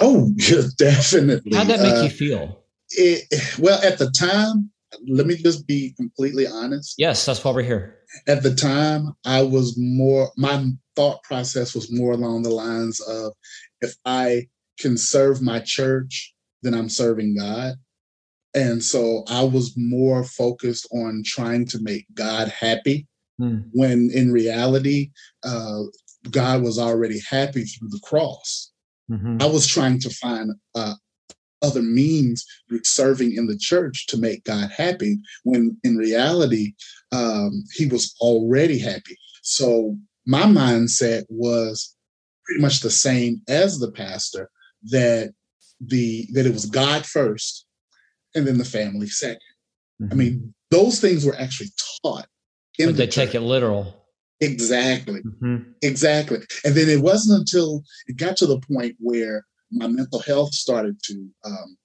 Oh, 0.00 0.30
definitely. 0.78 1.56
How'd 1.56 1.68
that 1.68 1.80
make 1.80 1.94
uh, 1.94 2.02
you 2.02 2.10
feel? 2.10 2.63
It, 2.96 3.58
well, 3.58 3.82
at 3.82 3.98
the 3.98 4.10
time, 4.10 4.70
let 5.08 5.26
me 5.26 5.36
just 5.36 5.66
be 5.66 5.94
completely 5.96 6.46
honest. 6.46 6.94
Yes, 6.98 7.26
that's 7.26 7.42
why 7.44 7.52
we're 7.52 7.62
here. 7.62 7.98
At 8.26 8.42
the 8.42 8.54
time, 8.54 9.12
I 9.24 9.42
was 9.42 9.74
more, 9.76 10.30
my 10.36 10.70
thought 10.96 11.22
process 11.24 11.74
was 11.74 11.92
more 11.92 12.12
along 12.12 12.42
the 12.42 12.50
lines 12.50 13.00
of 13.00 13.32
if 13.80 13.94
I 14.04 14.46
can 14.78 14.96
serve 14.96 15.42
my 15.42 15.60
church, 15.60 16.34
then 16.62 16.74
I'm 16.74 16.88
serving 16.88 17.36
God. 17.36 17.74
And 18.54 18.82
so 18.82 19.24
I 19.28 19.42
was 19.42 19.74
more 19.76 20.22
focused 20.22 20.86
on 20.92 21.22
trying 21.26 21.66
to 21.66 21.78
make 21.80 22.06
God 22.14 22.48
happy. 22.48 23.06
Hmm. 23.38 23.58
When 23.72 24.10
in 24.14 24.30
reality, 24.30 25.10
uh, 25.42 25.82
God 26.30 26.62
was 26.62 26.78
already 26.78 27.20
happy 27.28 27.64
through 27.64 27.88
the 27.88 28.00
cross. 28.04 28.70
Mm-hmm. 29.10 29.38
I 29.40 29.46
was 29.46 29.66
trying 29.66 29.98
to 30.00 30.10
find 30.10 30.52
uh, 30.74 30.94
other 31.64 31.82
means 31.82 32.44
serving 32.82 33.34
in 33.34 33.46
the 33.46 33.58
church 33.58 34.06
to 34.08 34.18
make 34.18 34.44
God 34.44 34.70
happy, 34.70 35.18
when 35.44 35.76
in 35.84 35.96
reality, 35.96 36.74
um, 37.12 37.64
He 37.74 37.86
was 37.86 38.14
already 38.20 38.78
happy. 38.78 39.16
So 39.42 39.96
my 40.26 40.42
mindset 40.42 41.24
was 41.28 41.94
pretty 42.44 42.62
much 42.62 42.80
the 42.80 42.90
same 42.90 43.42
as 43.48 43.78
the 43.78 43.90
pastor 43.90 44.50
that 44.84 45.32
the 45.80 46.26
that 46.32 46.46
it 46.46 46.52
was 46.52 46.66
God 46.66 47.04
first 47.04 47.66
and 48.34 48.46
then 48.46 48.58
the 48.58 48.64
family 48.64 49.06
2nd 49.06 49.36
mm-hmm. 50.02 50.08
I 50.12 50.14
mean, 50.14 50.54
those 50.70 51.00
things 51.00 51.24
were 51.24 51.36
actually 51.36 51.70
taught. 52.02 52.26
In 52.78 52.88
but 52.88 52.96
they 52.96 53.06
church. 53.06 53.14
take 53.14 53.34
it 53.34 53.40
literal. 53.40 54.04
Exactly. 54.40 55.20
Mm-hmm. 55.20 55.70
Exactly. 55.82 56.38
And 56.64 56.74
then 56.74 56.88
it 56.88 57.00
wasn't 57.00 57.38
until 57.40 57.84
it 58.06 58.16
got 58.16 58.36
to 58.38 58.46
the 58.46 58.60
point 58.60 58.96
where 58.98 59.44
my 59.74 59.86
mental 59.86 60.20
health 60.20 60.54
started 60.54 60.96
to 61.04 61.28
um, 61.44 61.76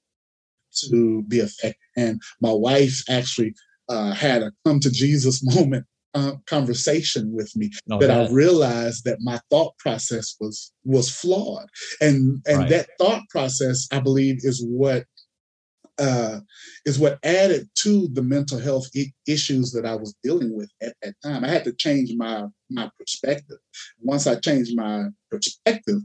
to 0.89 1.23
be 1.23 1.39
affected, 1.39 1.75
and 1.97 2.21
my 2.41 2.51
wife 2.51 3.03
actually 3.09 3.53
uh, 3.89 4.13
had 4.13 4.43
a 4.43 4.51
come 4.65 4.79
to 4.79 4.91
Jesus 4.91 5.43
moment 5.55 5.85
uh, 6.13 6.33
conversation 6.47 7.31
with 7.33 7.55
me 7.55 7.71
oh, 7.91 7.99
that 7.99 8.11
I 8.11 8.31
realized 8.31 9.05
that 9.05 9.19
my 9.21 9.39
thought 9.49 9.77
process 9.79 10.35
was 10.39 10.71
was 10.83 11.09
flawed, 11.09 11.67
and 12.01 12.41
and 12.47 12.59
right. 12.59 12.69
that 12.69 12.89
thought 12.97 13.23
process 13.29 13.87
I 13.91 13.99
believe 13.99 14.39
is 14.43 14.63
what 14.65 15.05
uh, 15.99 16.39
is 16.85 16.97
what 16.97 17.19
added 17.23 17.69
to 17.75 18.07
the 18.13 18.23
mental 18.23 18.57
health 18.57 18.87
I- 18.95 19.13
issues 19.27 19.71
that 19.73 19.85
I 19.85 19.95
was 19.95 20.15
dealing 20.23 20.55
with 20.55 20.71
at 20.81 20.95
that 21.01 21.15
time. 21.23 21.43
I 21.43 21.49
had 21.49 21.65
to 21.65 21.73
change 21.73 22.11
my 22.15 22.45
my 22.69 22.89
perspective. 22.97 23.57
Once 23.99 24.25
I 24.25 24.35
changed 24.35 24.75
my 24.75 25.07
perspective, 25.29 25.99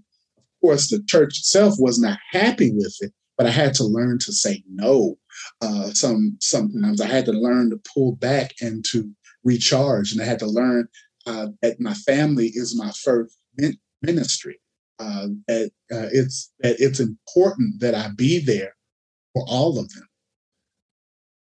course, 0.64 0.88
the 0.88 1.02
church 1.06 1.38
itself 1.38 1.74
was 1.78 1.98
not 1.98 2.18
happy 2.30 2.72
with 2.72 2.96
it, 3.00 3.12
but 3.36 3.46
I 3.46 3.50
had 3.50 3.74
to 3.74 3.84
learn 3.84 4.18
to 4.20 4.32
say 4.32 4.62
no. 4.70 5.18
Uh, 5.60 5.90
some 5.90 6.38
sometimes 6.40 7.00
I 7.00 7.06
had 7.06 7.26
to 7.26 7.32
learn 7.32 7.70
to 7.70 7.80
pull 7.92 8.16
back 8.16 8.54
and 8.62 8.82
to 8.90 9.10
recharge, 9.44 10.12
and 10.12 10.22
I 10.22 10.24
had 10.24 10.38
to 10.38 10.46
learn 10.46 10.88
uh, 11.26 11.48
that 11.60 11.80
my 11.80 11.92
family 11.92 12.46
is 12.54 12.76
my 12.76 12.90
first 12.92 13.36
ministry. 14.00 14.58
Uh, 14.98 15.26
that 15.48 15.70
uh, 15.92 16.08
it's 16.12 16.52
that 16.60 16.76
it's 16.78 17.00
important 17.00 17.80
that 17.80 17.94
I 17.94 18.08
be 18.16 18.38
there 18.38 18.74
for 19.34 19.44
all 19.46 19.78
of 19.78 19.90
them. 19.90 20.08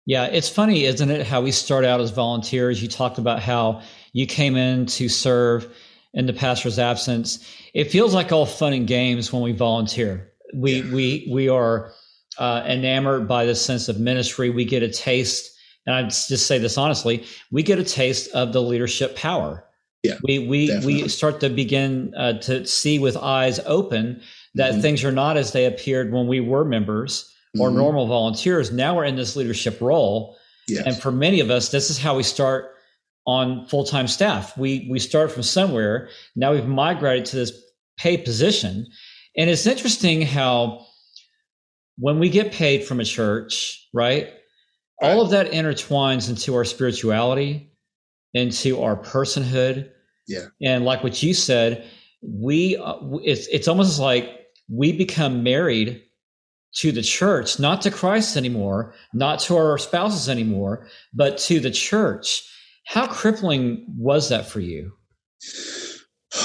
Yeah, 0.06 0.26
it's 0.26 0.48
funny, 0.48 0.84
isn't 0.84 1.10
it? 1.10 1.26
How 1.26 1.40
we 1.40 1.50
start 1.50 1.84
out 1.84 2.00
as 2.00 2.10
volunteers. 2.10 2.80
You 2.80 2.88
talked 2.88 3.18
about 3.18 3.42
how 3.42 3.82
you 4.12 4.26
came 4.26 4.56
in 4.56 4.86
to 4.86 5.08
serve 5.08 5.74
in 6.14 6.26
the 6.26 6.32
pastor's 6.32 6.78
absence. 6.78 7.46
It 7.74 7.90
feels 7.90 8.14
like 8.14 8.32
all 8.32 8.46
fun 8.46 8.72
and 8.72 8.86
games 8.86 9.32
when 9.32 9.42
we 9.42 9.52
volunteer. 9.52 10.32
We 10.54 10.82
yeah. 10.82 10.92
we 10.92 11.28
we 11.30 11.48
are 11.48 11.92
uh, 12.38 12.62
enamored 12.66 13.28
by 13.28 13.44
the 13.44 13.54
sense 13.54 13.88
of 13.88 14.00
ministry. 14.00 14.50
We 14.50 14.64
get 14.64 14.82
a 14.82 14.88
taste, 14.88 15.50
and 15.86 15.94
I 15.94 16.02
just 16.04 16.46
say 16.46 16.58
this 16.58 16.78
honestly: 16.78 17.24
we 17.50 17.62
get 17.62 17.78
a 17.78 17.84
taste 17.84 18.30
of 18.32 18.52
the 18.52 18.62
leadership 18.62 19.16
power. 19.16 19.64
Yeah, 20.02 20.16
we 20.22 20.38
we 20.38 20.68
definitely. 20.68 21.02
we 21.02 21.08
start 21.08 21.40
to 21.40 21.50
begin 21.50 22.14
uh, 22.16 22.34
to 22.40 22.64
see 22.66 22.98
with 22.98 23.16
eyes 23.16 23.60
open 23.66 24.22
that 24.54 24.72
mm-hmm. 24.72 24.80
things 24.80 25.04
are 25.04 25.12
not 25.12 25.36
as 25.36 25.52
they 25.52 25.66
appeared 25.66 26.12
when 26.12 26.26
we 26.26 26.40
were 26.40 26.64
members 26.64 27.32
or 27.58 27.68
mm-hmm. 27.68 27.78
normal 27.78 28.06
volunteers. 28.06 28.72
Now 28.72 28.96
we're 28.96 29.04
in 29.04 29.16
this 29.16 29.36
leadership 29.36 29.80
role, 29.80 30.36
yes. 30.68 30.86
and 30.86 30.96
for 30.96 31.12
many 31.12 31.40
of 31.40 31.50
us, 31.50 31.70
this 31.70 31.90
is 31.90 31.98
how 31.98 32.16
we 32.16 32.22
start 32.22 32.77
on 33.28 33.66
full 33.66 33.84
time 33.84 34.08
staff. 34.08 34.56
We 34.56 34.88
we 34.90 34.98
start 34.98 35.30
from 35.30 35.42
somewhere. 35.42 36.08
Now 36.34 36.54
we've 36.54 36.66
migrated 36.66 37.26
to 37.26 37.36
this 37.36 37.52
paid 37.98 38.24
position, 38.24 38.86
and 39.36 39.50
it's 39.50 39.66
interesting 39.66 40.22
how 40.22 40.86
when 41.98 42.18
we 42.18 42.30
get 42.30 42.52
paid 42.52 42.84
from 42.84 43.00
a 43.00 43.04
church, 43.04 43.86
right? 43.92 44.24
right. 44.24 44.32
All 45.02 45.20
of 45.20 45.30
that 45.30 45.52
intertwines 45.52 46.30
into 46.30 46.54
our 46.54 46.64
spirituality, 46.64 47.70
into 48.32 48.82
our 48.82 48.96
personhood. 48.96 49.90
Yeah. 50.26 50.46
And 50.62 50.86
like 50.86 51.02
what 51.02 51.22
you 51.22 51.34
said, 51.34 51.86
we 52.22 52.78
uh, 52.78 52.96
it's 53.22 53.46
it's 53.48 53.68
almost 53.68 54.00
like 54.00 54.30
we 54.70 54.92
become 54.92 55.42
married 55.42 56.02
to 56.76 56.92
the 56.92 57.02
church, 57.02 57.58
not 57.58 57.82
to 57.82 57.90
Christ 57.90 58.38
anymore, 58.38 58.94
not 59.12 59.40
to 59.40 59.56
our 59.56 59.76
spouses 59.76 60.30
anymore, 60.30 60.86
but 61.12 61.36
to 61.38 61.60
the 61.60 61.70
church. 61.70 62.42
How 62.88 63.06
crippling 63.06 63.84
was 63.98 64.30
that 64.30 64.48
for 64.48 64.60
you? 64.60 64.92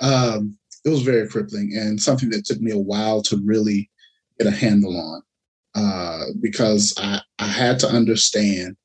um, 0.00 0.56
it 0.84 0.88
was 0.88 1.02
very 1.02 1.28
crippling 1.28 1.72
and 1.76 2.00
something 2.00 2.30
that 2.30 2.44
took 2.44 2.60
me 2.60 2.70
a 2.70 2.78
while 2.78 3.20
to 3.22 3.40
really 3.44 3.90
get 4.38 4.46
a 4.46 4.56
handle 4.56 4.96
on 4.96 5.22
uh, 5.74 6.26
because 6.40 6.94
I, 6.98 7.20
I 7.40 7.46
had 7.46 7.80
to 7.80 7.88
understand 7.88 8.76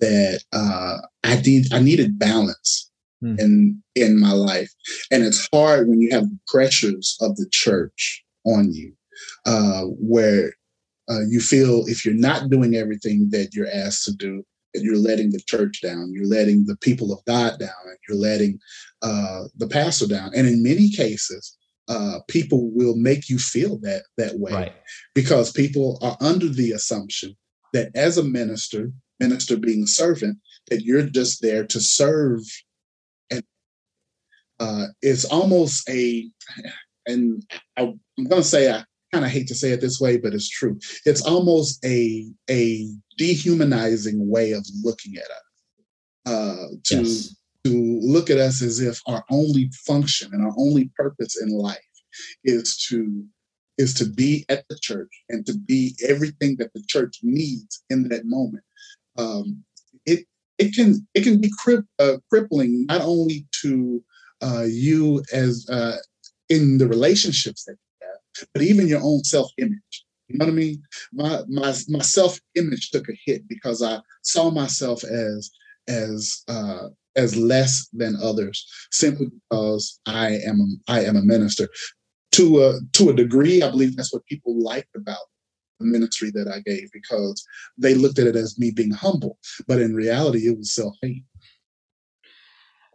that 0.00 0.42
uh, 0.52 0.98
I 1.22 1.40
need 1.42 1.72
I 1.72 1.78
needed 1.78 2.18
balance 2.18 2.90
hmm. 3.20 3.36
in 3.38 3.82
in 3.94 4.18
my 4.18 4.32
life, 4.32 4.72
and 5.12 5.22
it's 5.22 5.48
hard 5.52 5.88
when 5.88 6.00
you 6.00 6.10
have 6.10 6.28
the 6.28 6.38
pressures 6.48 7.16
of 7.20 7.36
the 7.36 7.46
church 7.52 8.24
on 8.44 8.72
you, 8.72 8.92
uh, 9.46 9.82
where 9.82 10.54
uh, 11.08 11.20
you 11.28 11.40
feel 11.40 11.84
if 11.86 12.04
you're 12.04 12.14
not 12.14 12.50
doing 12.50 12.74
everything 12.74 13.28
that 13.30 13.54
you're 13.54 13.70
asked 13.72 14.04
to 14.06 14.12
do, 14.12 14.44
you're 14.74 14.96
letting 14.96 15.30
the 15.30 15.40
church 15.46 15.80
down, 15.82 16.12
you're 16.12 16.26
letting 16.26 16.66
the 16.66 16.76
people 16.76 17.12
of 17.12 17.24
God 17.26 17.58
down, 17.58 17.70
and 17.84 17.98
you're 18.08 18.18
letting 18.18 18.58
uh, 19.02 19.44
the 19.56 19.68
pastor 19.68 20.06
down. 20.06 20.30
And 20.34 20.46
in 20.46 20.62
many 20.62 20.88
cases, 20.90 21.56
uh, 21.88 22.20
people 22.28 22.70
will 22.70 22.96
make 22.96 23.28
you 23.28 23.38
feel 23.38 23.78
that 23.80 24.02
that 24.16 24.38
way 24.38 24.52
right. 24.52 24.72
because 25.14 25.52
people 25.52 25.98
are 26.00 26.16
under 26.20 26.48
the 26.48 26.72
assumption 26.72 27.36
that 27.72 27.90
as 27.94 28.18
a 28.18 28.24
minister, 28.24 28.92
minister 29.20 29.56
being 29.56 29.82
a 29.82 29.86
servant, 29.86 30.38
that 30.70 30.82
you're 30.82 31.02
just 31.02 31.42
there 31.42 31.66
to 31.66 31.80
serve. 31.80 32.40
And 33.30 33.42
uh, 34.60 34.86
it's 35.00 35.24
almost 35.24 35.88
a, 35.88 36.28
and 37.06 37.42
I, 37.76 37.82
I'm 38.18 38.24
going 38.24 38.42
to 38.42 38.48
say 38.48 38.70
I 38.72 38.84
kind 39.12 39.24
of 39.24 39.30
hate 39.30 39.46
to 39.48 39.54
say 39.54 39.70
it 39.70 39.80
this 39.80 40.00
way, 40.00 40.16
but 40.16 40.32
it's 40.32 40.48
true. 40.48 40.78
It's 41.04 41.22
almost 41.22 41.84
a 41.84 42.26
a 42.50 42.88
dehumanizing 43.18 44.28
way 44.30 44.52
of 44.52 44.66
looking 44.82 45.16
at 45.16 45.30
us. 45.30 45.42
Uh, 46.24 46.66
to 46.84 47.02
yes. 47.02 47.36
to 47.64 48.00
look 48.02 48.30
at 48.30 48.38
us 48.38 48.62
as 48.62 48.80
if 48.80 49.00
our 49.06 49.24
only 49.30 49.70
function 49.86 50.30
and 50.32 50.44
our 50.44 50.54
only 50.56 50.90
purpose 50.96 51.40
in 51.40 51.50
life 51.50 51.78
is 52.44 52.76
to 52.88 53.24
is 53.78 53.94
to 53.94 54.06
be 54.06 54.44
at 54.48 54.64
the 54.68 54.78
church 54.80 55.10
and 55.28 55.44
to 55.46 55.56
be 55.56 55.96
everything 56.06 56.56
that 56.58 56.72
the 56.74 56.82
church 56.88 57.18
needs 57.22 57.82
in 57.90 58.08
that 58.08 58.24
moment. 58.24 58.64
Um, 59.18 59.62
it 60.06 60.26
it 60.58 60.74
can 60.74 61.06
it 61.14 61.22
can 61.22 61.40
be 61.40 61.52
cri- 61.58 61.88
uh, 61.98 62.16
crippling 62.30 62.86
not 62.86 63.02
only 63.02 63.46
to 63.62 64.02
uh, 64.42 64.66
you 64.68 65.22
as 65.32 65.66
uh, 65.68 65.98
in 66.48 66.78
the 66.78 66.88
relationships 66.88 67.64
that 67.64 67.76
but 68.52 68.62
even 68.62 68.88
your 68.88 69.02
own 69.02 69.24
self 69.24 69.50
image. 69.58 70.04
You 70.28 70.38
know 70.38 70.46
what 70.46 70.52
I 70.52 70.54
mean? 70.54 70.82
My 71.12 71.42
my 71.48 71.74
my 71.88 72.00
self 72.00 72.40
image 72.54 72.90
took 72.90 73.08
a 73.08 73.18
hit 73.26 73.46
because 73.48 73.82
I 73.82 74.00
saw 74.22 74.50
myself 74.50 75.04
as 75.04 75.50
as 75.88 76.42
uh, 76.48 76.88
as 77.16 77.36
less 77.36 77.88
than 77.92 78.16
others 78.22 78.66
simply 78.90 79.28
because 79.50 80.00
I 80.06 80.38
am 80.46 80.80
I 80.88 81.04
am 81.04 81.16
a 81.16 81.22
minister. 81.22 81.68
To 82.32 82.62
a 82.62 82.80
to 82.94 83.10
a 83.10 83.14
degree, 83.14 83.62
I 83.62 83.70
believe 83.70 83.96
that's 83.96 84.12
what 84.12 84.24
people 84.24 84.58
liked 84.58 84.96
about 84.96 85.18
the 85.80 85.86
ministry 85.86 86.30
that 86.30 86.48
I 86.48 86.60
gave 86.60 86.90
because 86.92 87.44
they 87.76 87.94
looked 87.94 88.18
at 88.18 88.26
it 88.26 88.36
as 88.36 88.58
me 88.58 88.70
being 88.70 88.90
humble, 88.90 89.38
but 89.66 89.80
in 89.80 89.94
reality, 89.94 90.48
it 90.48 90.56
was 90.56 90.74
self 90.74 90.94
hate. 91.02 91.24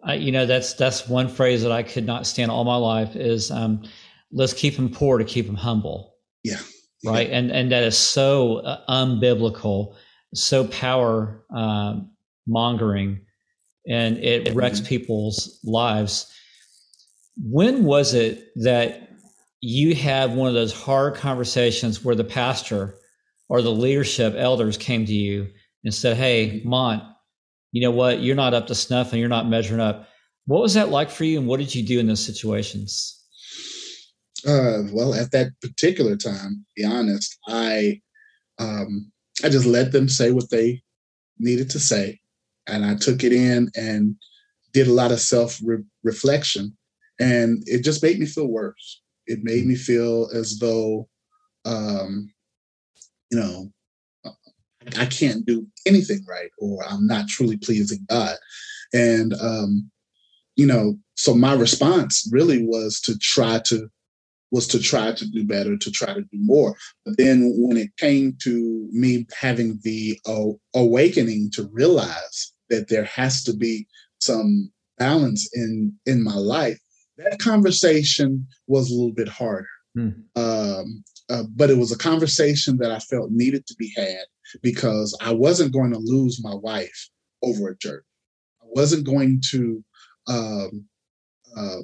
Uh, 0.07 0.13
you 0.13 0.31
know, 0.31 0.45
that's 0.45 0.73
that's 0.73 1.07
one 1.07 1.27
phrase 1.27 1.63
that 1.63 1.71
I 1.71 1.83
could 1.83 2.05
not 2.05 2.25
stand 2.25 2.51
all 2.51 2.63
my 2.63 2.75
life 2.75 3.15
is 3.15 3.51
um, 3.51 3.83
let's 4.31 4.53
keep 4.53 4.75
him 4.75 4.89
poor 4.89 5.17
to 5.17 5.23
keep 5.23 5.45
him 5.45 5.55
humble. 5.55 6.15
Yeah. 6.43 6.59
Right. 7.05 7.29
And 7.29 7.51
and 7.51 7.71
that 7.71 7.83
is 7.83 7.97
so 7.97 8.57
uh, 8.57 8.83
unbiblical, 8.89 9.95
so 10.33 10.65
power 10.67 11.43
um, 11.55 12.11
mongering, 12.47 13.21
and 13.87 14.17
it 14.17 14.53
wrecks 14.53 14.79
mm-hmm. 14.79 14.87
people's 14.87 15.59
lives. 15.63 16.31
When 17.37 17.83
was 17.83 18.13
it 18.13 18.47
that 18.63 19.09
you 19.61 19.95
had 19.95 20.35
one 20.35 20.47
of 20.47 20.53
those 20.53 20.73
hard 20.73 21.15
conversations 21.15 22.03
where 22.03 22.15
the 22.15 22.23
pastor 22.23 22.97
or 23.49 23.61
the 23.61 23.71
leadership 23.71 24.33
elders 24.37 24.77
came 24.77 25.05
to 25.05 25.13
you 25.13 25.49
and 25.83 25.93
said, 25.93 26.17
Hey, 26.17 26.59
mm-hmm. 26.59 26.69
Mont, 26.69 27.03
you 27.71 27.81
know 27.81 27.91
what? 27.91 28.21
You're 28.21 28.35
not 28.35 28.53
up 28.53 28.67
to 28.67 28.75
snuff 28.75 29.11
and 29.11 29.19
you're 29.19 29.29
not 29.29 29.47
measuring 29.47 29.81
up. 29.81 30.07
What 30.45 30.61
was 30.61 30.73
that 30.75 30.89
like 30.89 31.09
for 31.09 31.23
you? 31.25 31.39
And 31.39 31.47
what 31.47 31.59
did 31.59 31.73
you 31.75 31.83
do 31.83 31.99
in 31.99 32.07
those 32.07 32.25
situations? 32.25 33.16
Uh, 34.45 34.83
well, 34.91 35.13
at 35.13 35.31
that 35.31 35.51
particular 35.61 36.15
time, 36.15 36.65
be 36.75 36.83
honest, 36.83 37.37
I 37.47 38.01
um, 38.59 39.11
I 39.43 39.49
just 39.49 39.65
let 39.65 39.91
them 39.91 40.09
say 40.09 40.31
what 40.31 40.49
they 40.49 40.81
needed 41.39 41.69
to 41.71 41.79
say, 41.79 42.19
and 42.67 42.85
I 42.85 42.95
took 42.95 43.23
it 43.23 43.33
in 43.33 43.69
and 43.75 44.15
did 44.73 44.87
a 44.87 44.93
lot 44.93 45.11
of 45.11 45.19
self 45.19 45.59
re- 45.63 45.83
reflection, 46.03 46.77
and 47.19 47.63
it 47.65 47.83
just 47.83 48.03
made 48.03 48.19
me 48.19 48.25
feel 48.25 48.47
worse. 48.47 49.01
It 49.25 49.43
made 49.43 49.65
me 49.65 49.75
feel 49.75 50.29
as 50.33 50.59
though, 50.59 51.07
um, 51.65 52.31
you 53.31 53.39
know, 53.39 53.71
I 54.97 55.05
can't 55.05 55.45
do 55.45 55.67
anything 55.85 56.23
right, 56.27 56.51
or 56.59 56.85
I'm 56.87 57.07
not 57.07 57.27
truly 57.27 57.57
pleasing 57.57 58.05
God, 58.09 58.35
and 58.93 59.33
um, 59.41 59.89
you 60.55 60.65
know, 60.65 60.97
so 61.15 61.33
my 61.33 61.53
response 61.53 62.29
really 62.31 62.65
was 62.65 62.99
to 63.01 63.17
try 63.17 63.59
to 63.65 63.89
was 64.51 64.67
to 64.67 64.79
try 64.79 65.11
to 65.11 65.29
do 65.29 65.43
better, 65.43 65.77
to 65.77 65.91
try 65.91 66.13
to 66.13 66.21
do 66.21 66.27
more. 66.33 66.75
But 67.05 67.17
then 67.17 67.53
when 67.57 67.77
it 67.77 67.95
came 67.97 68.37
to 68.43 68.89
me 68.91 69.27
having 69.39 69.79
the 69.83 70.19
uh, 70.25 70.53
awakening 70.73 71.51
to 71.53 71.69
realize 71.71 72.53
that 72.69 72.89
there 72.89 73.05
has 73.05 73.43
to 73.43 73.53
be 73.53 73.87
some 74.19 74.71
balance 74.97 75.49
in 75.53 75.93
in 76.05 76.23
my 76.23 76.35
life, 76.35 76.79
that 77.17 77.39
conversation 77.39 78.47
was 78.67 78.89
a 78.89 78.93
little 78.93 79.13
bit 79.13 79.29
harder. 79.29 79.67
Hmm. 79.95 80.09
Um, 80.35 81.03
uh, 81.29 81.43
but 81.55 81.69
it 81.69 81.77
was 81.77 81.91
a 81.91 81.97
conversation 81.97 82.77
that 82.77 82.91
I 82.91 82.99
felt 82.99 83.31
needed 83.31 83.65
to 83.67 83.75
be 83.75 83.91
had 83.97 84.25
because 84.61 85.17
I 85.21 85.33
wasn't 85.33 85.73
going 85.73 85.91
to 85.91 85.99
lose 85.99 86.41
my 86.41 86.55
wife 86.55 87.09
over 87.43 87.69
a 87.69 87.77
jerk. 87.77 88.05
I 88.61 88.65
wasn't 88.69 89.05
going 89.05 89.41
to, 89.51 89.83
um, 90.27 90.85
uh, 91.55 91.79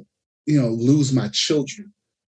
you 0.45 0.61
know, 0.61 0.69
lose 0.69 1.11
my 1.11 1.29
children 1.33 1.93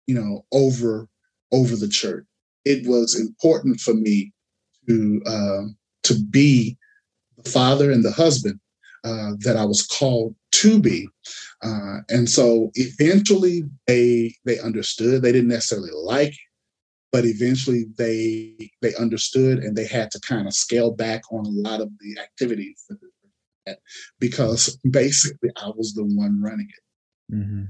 you 0.08 0.16
know, 0.16 0.46
over 0.52 1.08
over 1.52 1.76
the 1.76 1.88
church. 1.88 2.26
It 2.66 2.86
was 2.88 3.20
important 3.20 3.80
for 3.80 3.94
me 3.94 4.34
to 4.88 5.22
uh, 5.26 5.64
to 6.04 6.16
be 6.30 6.78
the 7.38 7.50
father 7.50 7.92
and 7.92 8.04
the 8.04 8.12
husband 8.12 8.60
uh, 9.04 9.32
that 9.40 9.56
I 9.58 9.66
was 9.66 9.86
called 9.86 10.36
to 10.54 10.80
be, 10.80 11.08
uh, 11.64 12.00
and 12.10 12.30
so 12.30 12.72
eventually 12.76 13.64
they 13.86 14.34
they 14.46 14.60
understood. 14.60 15.22
They 15.22 15.32
didn't 15.32 15.50
necessarily 15.50 15.92
like 15.94 16.34
but 17.12 17.26
eventually 17.26 17.86
they 17.98 18.70
they 18.82 18.94
understood 18.96 19.60
and 19.60 19.76
they 19.76 19.88
had 19.88 20.12
to 20.12 20.20
kind 20.20 20.46
of 20.46 20.54
scale 20.54 20.92
back 20.92 21.22
on 21.32 21.46
a 21.46 21.50
lot 21.50 21.82
of 21.82 21.90
the 22.00 22.22
activities 22.22 22.86
because 24.20 24.78
basically 24.90 25.50
I 25.58 25.72
was 25.76 25.94
the 25.94 26.04
one 26.04 26.42
running 26.42 26.68
it. 26.70 27.36
Mm-hmm. 27.36 27.64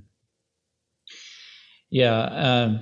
Yeah, 1.90 2.20
um, 2.22 2.80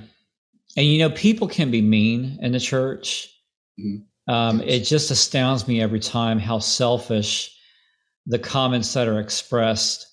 and 0.77 0.85
you 0.85 1.00
know, 1.00 1.09
people 1.12 1.47
can 1.47 1.71
be 1.71 1.81
mean 1.81 2.39
in 2.41 2.51
the 2.51 2.59
church. 2.59 3.29
Mm-hmm. 3.79 4.33
Um, 4.33 4.62
it 4.62 4.81
just 4.81 5.12
astounds 5.12 5.67
me 5.67 5.81
every 5.81 6.00
time 6.00 6.39
how 6.39 6.59
selfish 6.59 7.55
the 8.25 8.39
comments 8.39 8.93
that 8.93 9.07
are 9.07 9.19
expressed. 9.19 10.07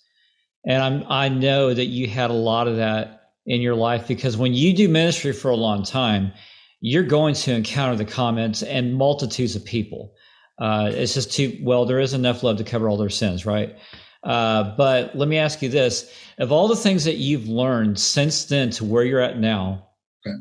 And 0.67 0.83
I'm, 0.83 1.05
I 1.09 1.29
know 1.29 1.73
that 1.73 1.87
you 1.87 2.07
had 2.07 2.31
a 2.31 2.35
lot 2.35 2.69
of 2.69 2.77
that 2.77 3.31
in 3.47 3.61
your 3.61 3.75
life 3.75 4.07
because 4.07 4.37
when 4.37 4.53
you 4.53 4.75
do 4.75 4.89
ministry 4.89 5.33
for 5.33 5.51
a 5.51 5.57
long 5.57 5.83
time, 5.83 6.33
you're 6.81 7.03
going 7.03 7.35
to 7.35 7.55
encounter 7.55 7.97
the 7.97 8.05
comments 8.05 8.63
and 8.63 8.95
multitudes 8.95 9.57
of 9.57 9.65
people. 9.65 10.15
Uh, 10.59 10.91
it's 10.93 11.15
just 11.15 11.33
too 11.33 11.59
well. 11.63 11.87
There 11.87 11.99
is 11.99 12.13
enough 12.13 12.43
love 12.43 12.59
to 12.59 12.65
cover 12.65 12.89
all 12.89 12.97
their 12.97 13.09
sins, 13.09 13.47
right? 13.47 13.77
Uh, 14.23 14.75
but 14.77 15.17
let 15.17 15.29
me 15.29 15.39
ask 15.39 15.63
you 15.63 15.69
this: 15.69 16.13
of 16.39 16.53
all 16.53 16.69
the 16.69 16.77
things 16.77 17.05
that 17.05 17.17
you've 17.17 17.49
learned 17.49 17.99
since 17.99 18.45
then 18.45 18.71
to 18.71 18.85
where 18.85 19.05
you're 19.05 19.21
at 19.21 19.39
now, 19.39 19.89
okay. 20.27 20.37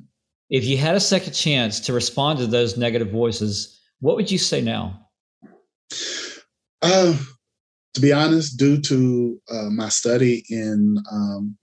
if 0.50 0.66
you 0.66 0.78
had 0.78 0.96
a 0.96 1.00
second 1.00 1.34
chance 1.34 1.80
to 1.82 1.94
respond 1.94 2.40
to 2.40 2.48
those 2.48 2.78
negative 2.78 3.10
voices, 3.10 3.80
what 4.00 4.16
would 4.16 4.30
you 4.30 4.38
say 4.38 4.62
now? 4.62 5.08
Uh, 6.82 7.18
to 7.94 8.02
be 8.02 8.14
honest, 8.14 8.58
due 8.58 8.80
to 8.82 9.42
uh, 9.52 9.70
my 9.70 9.90
study 9.90 10.44
in 10.50 10.98
um, 11.12 11.58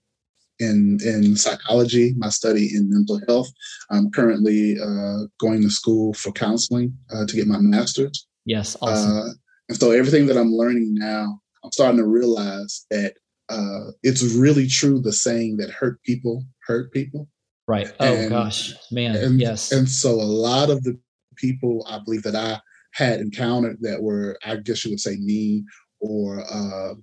in 0.59 0.99
in 1.03 1.35
psychology, 1.35 2.13
my 2.17 2.29
study 2.29 2.69
in 2.73 2.89
mental 2.89 3.19
health, 3.27 3.49
I'm 3.89 4.11
currently 4.11 4.77
uh, 4.79 5.25
going 5.39 5.61
to 5.61 5.69
school 5.69 6.13
for 6.13 6.31
counseling 6.31 6.95
uh, 7.13 7.25
to 7.25 7.35
get 7.35 7.47
my 7.47 7.59
master's. 7.59 8.27
Yes, 8.45 8.75
awesome. 8.81 9.11
Uh, 9.11 9.29
and 9.69 9.79
so 9.79 9.91
everything 9.91 10.25
that 10.27 10.37
I'm 10.37 10.51
learning 10.51 10.95
now, 10.95 11.39
I'm 11.63 11.71
starting 11.71 11.97
to 11.97 12.05
realize 12.05 12.85
that 12.89 13.15
uh, 13.49 13.91
it's 14.03 14.35
really 14.35 14.67
true 14.67 14.99
the 14.99 15.11
saying 15.11 15.57
that 15.57 15.71
hurt 15.71 16.01
people 16.03 16.43
hurt 16.65 16.91
people. 16.93 17.27
Right. 17.67 17.91
Oh 17.99 18.13
and, 18.13 18.29
gosh, 18.29 18.73
man. 18.91 19.15
And, 19.15 19.39
yes. 19.39 19.71
And 19.71 19.87
so 19.87 20.11
a 20.11 20.23
lot 20.23 20.69
of 20.69 20.83
the 20.83 20.97
people 21.35 21.85
I 21.89 21.99
believe 21.99 22.23
that 22.23 22.35
I 22.35 22.59
had 22.93 23.19
encountered 23.19 23.77
that 23.81 24.01
were, 24.01 24.37
I 24.43 24.55
guess 24.57 24.83
you 24.83 24.91
would 24.91 24.99
say, 24.99 25.17
mean 25.17 25.65
or 25.99 26.43
uh, 26.51 26.93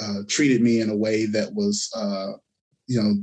uh, 0.00 0.22
treated 0.28 0.62
me 0.62 0.80
in 0.80 0.90
a 0.90 0.96
way 0.96 1.26
that 1.26 1.52
was, 1.52 1.90
uh, 1.96 2.32
you 2.86 3.02
know, 3.02 3.14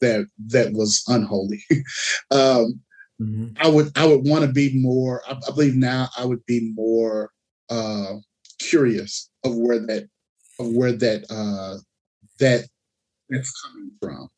that 0.00 0.26
that 0.48 0.72
was 0.72 1.02
unholy. 1.08 1.62
um, 2.30 2.80
mm-hmm. 3.20 3.48
I 3.58 3.68
would 3.68 3.96
I 3.96 4.06
would 4.06 4.26
want 4.26 4.44
to 4.44 4.52
be 4.52 4.78
more. 4.78 5.22
I, 5.26 5.32
I, 5.32 5.50
believe 5.50 5.74
now 5.74 6.08
I 6.16 6.24
would 6.24 6.44
be 6.46 6.72
more 6.74 7.30
uh, 7.70 8.14
curious 8.68 9.30
of 9.44 9.56
where 9.56 9.80
that 9.86 10.08
of 10.58 10.68
where 10.68 10.92
that 10.92 11.24
uh, 11.30 11.78
that 12.40 12.66
that's 13.28 13.60
coming 13.62 13.90
from. 14.00 14.28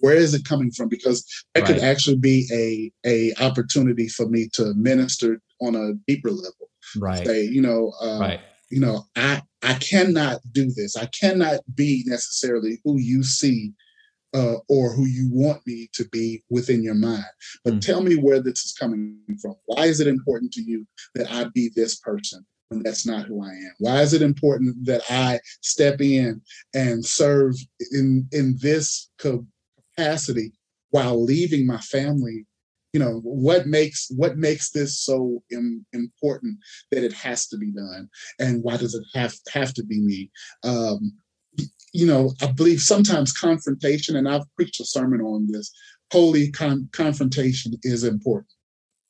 Where 0.00 0.14
is 0.14 0.32
it 0.32 0.44
coming 0.44 0.70
from? 0.70 0.88
Because 0.88 1.24
that 1.54 1.62
right. 1.62 1.74
could 1.74 1.82
actually 1.82 2.18
be 2.18 2.46
a 2.52 3.08
a 3.08 3.42
opportunity 3.42 4.08
for 4.08 4.28
me 4.28 4.48
to 4.54 4.74
minister 4.74 5.40
on 5.60 5.74
a 5.74 5.94
deeper 6.06 6.30
level. 6.30 6.70
Right. 6.96 7.26
Say, 7.26 7.44
you 7.44 7.60
know, 7.60 7.92
uh, 8.00 8.18
right 8.20 8.40
you 8.70 8.80
know, 8.80 9.04
I 9.16 9.42
I 9.62 9.74
cannot 9.74 10.40
do 10.52 10.70
this. 10.70 10.96
I 10.96 11.06
cannot 11.06 11.60
be 11.74 12.04
necessarily 12.06 12.80
who 12.84 12.98
you 12.98 13.22
see 13.22 13.72
uh, 14.34 14.56
or 14.68 14.92
who 14.92 15.06
you 15.06 15.28
want 15.32 15.66
me 15.66 15.88
to 15.94 16.06
be 16.08 16.44
within 16.50 16.82
your 16.82 16.94
mind. 16.94 17.24
But 17.64 17.74
mm. 17.74 17.80
tell 17.80 18.02
me 18.02 18.16
where 18.16 18.40
this 18.40 18.64
is 18.64 18.74
coming 18.78 19.18
from. 19.40 19.54
Why 19.66 19.86
is 19.86 20.00
it 20.00 20.06
important 20.06 20.52
to 20.52 20.62
you 20.62 20.86
that 21.14 21.30
I 21.30 21.44
be 21.54 21.70
this 21.74 21.96
person 21.96 22.44
when 22.68 22.82
that's 22.82 23.06
not 23.06 23.26
who 23.26 23.42
I 23.42 23.50
am? 23.50 23.72
Why 23.78 24.02
is 24.02 24.12
it 24.14 24.22
important 24.22 24.84
that 24.86 25.02
I 25.10 25.40
step 25.62 26.00
in 26.00 26.40
and 26.74 27.04
serve 27.04 27.54
in 27.92 28.28
in 28.32 28.56
this 28.60 29.10
capacity 29.18 30.52
while 30.90 31.22
leaving 31.22 31.66
my 31.66 31.78
family? 31.78 32.46
You 32.92 33.00
know 33.00 33.20
what 33.22 33.66
makes 33.66 34.10
what 34.16 34.38
makes 34.38 34.70
this 34.70 34.98
so 35.00 35.42
Im- 35.50 35.84
important 35.92 36.58
that 36.90 37.04
it 37.04 37.12
has 37.12 37.46
to 37.48 37.58
be 37.58 37.70
done? 37.70 38.08
And 38.38 38.62
why 38.62 38.76
does 38.76 38.94
it 38.94 39.04
have 39.14 39.34
have 39.52 39.74
to 39.74 39.84
be 39.84 40.00
me? 40.00 40.30
Um, 40.64 41.12
you 41.92 42.06
know 42.06 42.32
i 42.42 42.46
believe 42.52 42.80
sometimes 42.80 43.32
confrontation 43.32 44.14
and 44.14 44.28
i've 44.28 44.44
preached 44.54 44.78
a 44.78 44.84
sermon 44.84 45.20
on 45.22 45.48
this 45.50 45.72
holy 46.12 46.50
con- 46.50 46.88
confrontation 46.92 47.72
is 47.82 48.04
important 48.04 48.52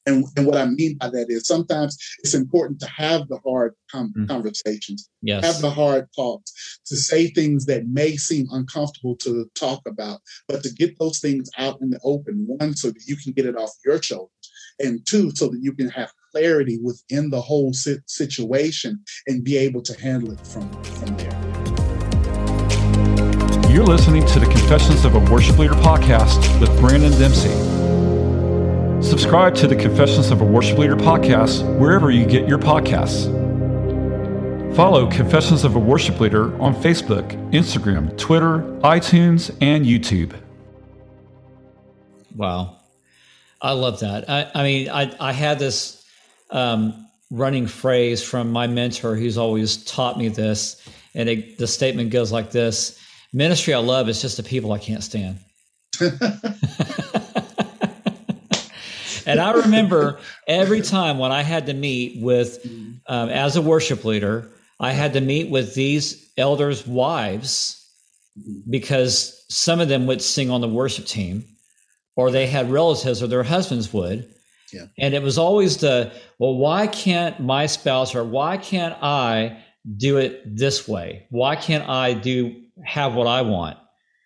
and, 0.09 0.25
and 0.37 0.47
what 0.47 0.57
I 0.57 0.65
mean 0.65 0.97
by 0.97 1.11
that 1.11 1.27
is 1.29 1.47
sometimes 1.47 1.97
it's 2.21 2.35
important 2.35 2.81
to 2.81 2.89
have 2.89 3.29
the 3.29 3.39
hard 3.45 3.75
com- 3.91 4.13
mm. 4.17 4.27
conversations, 4.27 5.09
yes. 5.23 5.45
have 5.45 5.61
the 5.61 5.71
hard 5.71 6.09
talks, 6.17 6.81
to 6.87 6.97
say 6.97 7.29
things 7.29 7.67
that 7.67 7.87
may 7.87 8.17
seem 8.17 8.47
uncomfortable 8.51 9.17
to 9.17 9.49
talk 9.55 9.83
about, 9.87 10.21
but 10.49 10.63
to 10.63 10.73
get 10.73 10.99
those 10.99 11.19
things 11.19 11.51
out 11.59 11.79
in 11.83 11.91
the 11.91 12.01
open, 12.05 12.45
one, 12.47 12.75
so 12.75 12.89
that 12.89 13.05
you 13.07 13.17
can 13.17 13.33
get 13.33 13.47
it 13.47 13.57
off 13.57 13.71
your 13.85 14.03
shoulders, 14.03 14.31
and 14.79 15.07
two, 15.07 15.31
so 15.35 15.49
that 15.49 15.61
you 15.61 15.73
can 15.73 15.89
have 15.91 16.11
clarity 16.33 16.79
within 16.83 17.31
the 17.31 17.41
whole 17.41 17.73
situation 17.73 18.99
and 19.27 19.45
be 19.45 19.57
able 19.59 19.83
to 19.83 19.99
handle 20.01 20.33
it 20.33 20.47
from, 20.47 20.71
from 20.83 21.17
there. 21.17 21.35
You're 23.71 23.85
listening 23.85 24.27
to 24.27 24.41
the 24.41 24.47
Confessions 24.47 25.05
of 25.05 25.15
a 25.15 25.21
Worship 25.31 25.59
Leader 25.59 25.75
podcast 25.75 26.61
with 26.61 26.71
Branon 26.81 27.17
Dempsey. 27.19 27.78
Subscribe 29.01 29.55
to 29.55 29.69
the 29.69 29.77
Confessions 29.77 30.33
of 30.33 30.41
a 30.41 30.45
Worship 30.45 30.77
Leader 30.77 30.97
podcast 30.97 31.63
wherever 31.79 32.11
you 32.11 32.27
get 32.27 32.49
your 32.49 32.59
podcasts. 32.59 33.27
Follow 34.75 35.09
Confessions 35.09 35.63
of 35.63 35.77
a 35.77 35.79
Worship 35.79 36.19
Leader 36.19 36.61
on 36.61 36.75
Facebook, 36.75 37.31
Instagram, 37.53 38.19
Twitter, 38.19 38.59
iTunes, 38.83 39.57
and 39.61 39.87
YouTube. 39.87 40.35
Wow. 42.35 42.79
I 43.63 43.73
love 43.73 44.01
that. 44.01 44.29
I, 44.29 44.51
I 44.53 44.63
mean, 44.65 44.89
I, 44.91 45.15
I 45.21 45.33
had 45.33 45.61
this 45.61 46.05
um, 46.51 47.07
running 47.31 47.69
phrase 47.69 48.21
from 48.21 48.51
my 48.51 48.67
mentor 48.67 49.15
who's 49.15 49.39
always 49.39 49.85
taught 49.85 50.19
me 50.19 50.27
this. 50.27 50.83
And 51.15 51.29
it, 51.29 51.57
the 51.59 51.69
statement 51.69 52.11
goes 52.11 52.33
like 52.33 52.51
this 52.51 52.99
Ministry 53.33 53.75
I 53.75 53.79
love 53.79 54.09
is 54.09 54.23
just 54.23 54.39
the 54.39 54.43
people 54.43 54.73
I 54.73 54.79
can't 54.79 55.05
stand. 55.05 55.39
and 59.29 59.41
I 59.41 59.53
remember 59.53 60.19
every 60.47 60.81
time 60.81 61.19
when 61.19 61.33
I 61.33 61.43
had 61.43 61.67
to 61.67 61.75
meet 61.75 62.23
with, 62.23 62.67
um, 63.07 63.29
as 63.29 63.57
a 63.57 63.63
worship 63.63 64.05
leader, 64.05 64.51
I 64.81 64.93
had 64.93 65.13
to 65.15 65.21
meet 65.21 65.51
with 65.51 65.75
these 65.75 66.31
elders' 66.37 66.87
wives 66.87 67.75
because 68.69 69.45
some 69.49 69.81
of 69.81 69.89
them 69.89 70.07
would 70.07 70.23
sing 70.23 70.51
on 70.51 70.61
the 70.61 70.69
worship 70.69 71.07
team, 71.07 71.45
or 72.17 72.31
they 72.31 72.47
had 72.47 72.71
relatives 72.71 73.23
or 73.23 73.27
their 73.27 73.43
husbands 73.43 73.93
would. 73.93 74.29
Yeah. 74.73 74.87
And 74.99 75.15
it 75.15 75.23
was 75.23 75.39
always 75.39 75.79
the, 75.79 76.13
well, 76.39 76.55
why 76.55 76.87
can't 76.87 77.41
my 77.41 77.67
spouse 77.67 78.15
or 78.15 78.23
why 78.25 78.59
can't 78.59 78.95
I 79.03 79.59
do 79.97 80.19
it 80.19 80.43
this 80.45 80.87
way? 80.87 81.27
Why 81.31 81.57
can't 81.57 81.89
I 81.89 82.13
do 82.15 82.63
have 82.85 83.15
what 83.15 83.27
I 83.27 83.43
want? 83.43 83.79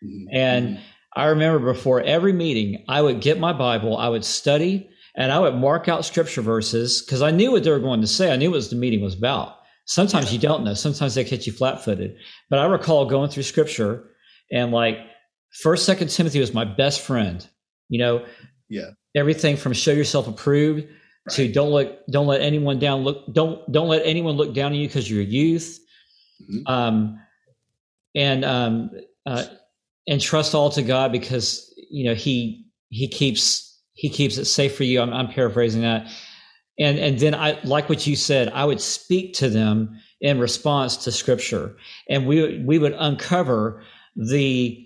Mm-hmm. 0.05 0.27
And 0.33 0.81
I 1.15 1.27
remember 1.27 1.73
before 1.73 2.01
every 2.01 2.33
meeting, 2.33 2.85
I 2.89 3.03
would 3.03 3.21
get 3.21 3.39
my 3.39 3.53
Bible, 3.53 3.97
I 3.97 4.09
would 4.09 4.25
study, 4.25 4.89
and 5.17 5.31
I 5.31 5.39
would 5.39 5.55
mark 5.55 5.89
out 5.89 6.05
scripture 6.05 6.43
verses 6.43 7.03
because 7.03 7.23
I 7.23 7.31
knew 7.31 7.53
what 7.53 7.65
they 7.65 7.71
were 7.71 7.79
going 7.79 8.01
to 8.01 8.07
say. 8.07 8.33
I 8.33 8.37
knew 8.37 8.51
what 8.51 8.69
the 8.69 8.77
meeting 8.77 9.03
was 9.03 9.15
about. 9.15 9.57
Sometimes 9.85 10.33
you 10.33 10.39
don't 10.39 10.65
know. 10.65 10.75
Sometimes 10.75 11.15
they 11.15 11.25
catch 11.25 11.47
you 11.47 11.53
flat 11.53 11.85
footed. 11.85 12.17
But 12.49 12.61
I 12.61 12.67
recall 12.67 13.05
going 13.07 13.31
through 13.31 13.43
scripture 13.43 14.09
and 14.51 14.73
like 14.73 14.99
first, 15.63 15.85
second 15.85 16.09
Timothy 16.09 16.41
was 16.41 16.55
my 16.55 16.65
best 16.65 17.01
friend. 17.01 17.47
You 17.89 17.99
know, 17.99 18.27
yeah. 18.69 18.91
Everything 19.15 19.57
from 19.57 19.75
show 19.75 19.93
yourself 19.93 20.27
approved 20.27 20.87
right. 20.87 21.35
to 21.37 21.53
don't 21.53 21.71
look, 21.71 21.99
don't 22.11 22.27
let 22.27 22.41
anyone 22.41 22.79
down 22.79 23.03
look 23.03 23.31
don't 23.35 23.71
don't 23.71 23.89
let 23.89 24.07
anyone 24.07 24.37
look 24.37 24.55
down 24.55 24.73
on 24.73 24.79
you 24.79 24.87
because 24.89 25.11
you're 25.11 25.21
a 25.21 25.25
youth. 25.25 25.79
Mm-hmm. 26.43 26.73
Um 26.73 27.21
and 28.15 28.45
um 28.45 28.91
uh 29.27 29.45
and 30.07 30.21
trust 30.21 30.55
all 30.55 30.71
to 30.71 30.83
God 30.83 31.13
because 31.13 31.71
you 31.91 32.05
know 32.07 32.15
he 32.15 32.67
he 32.89 33.09
keeps 33.09 33.72
he 34.03 34.09
keeps 34.09 34.37
it 34.37 34.47
safe 34.47 34.77
for 34.77 34.83
you. 34.83 35.01
I'm, 35.01 35.13
I'm 35.13 35.29
paraphrasing 35.29 35.83
that. 35.83 36.09
And, 36.77 36.99
and 36.99 37.21
then 37.21 37.37
I, 37.37 37.61
like 37.63 37.89
what 37.89 38.05
you 38.05 38.17
said, 38.17 38.49
I 38.49 38.65
would 38.65 38.81
speak 38.81 39.35
to 39.35 39.49
them 39.49 39.97
in 40.21 40.41
response 40.41 40.97
to 41.05 41.13
scripture 41.13 41.77
and 42.09 42.27
we, 42.27 42.65
we 42.65 42.81
would 42.81 42.97
uncover 42.99 43.85
the, 44.17 44.85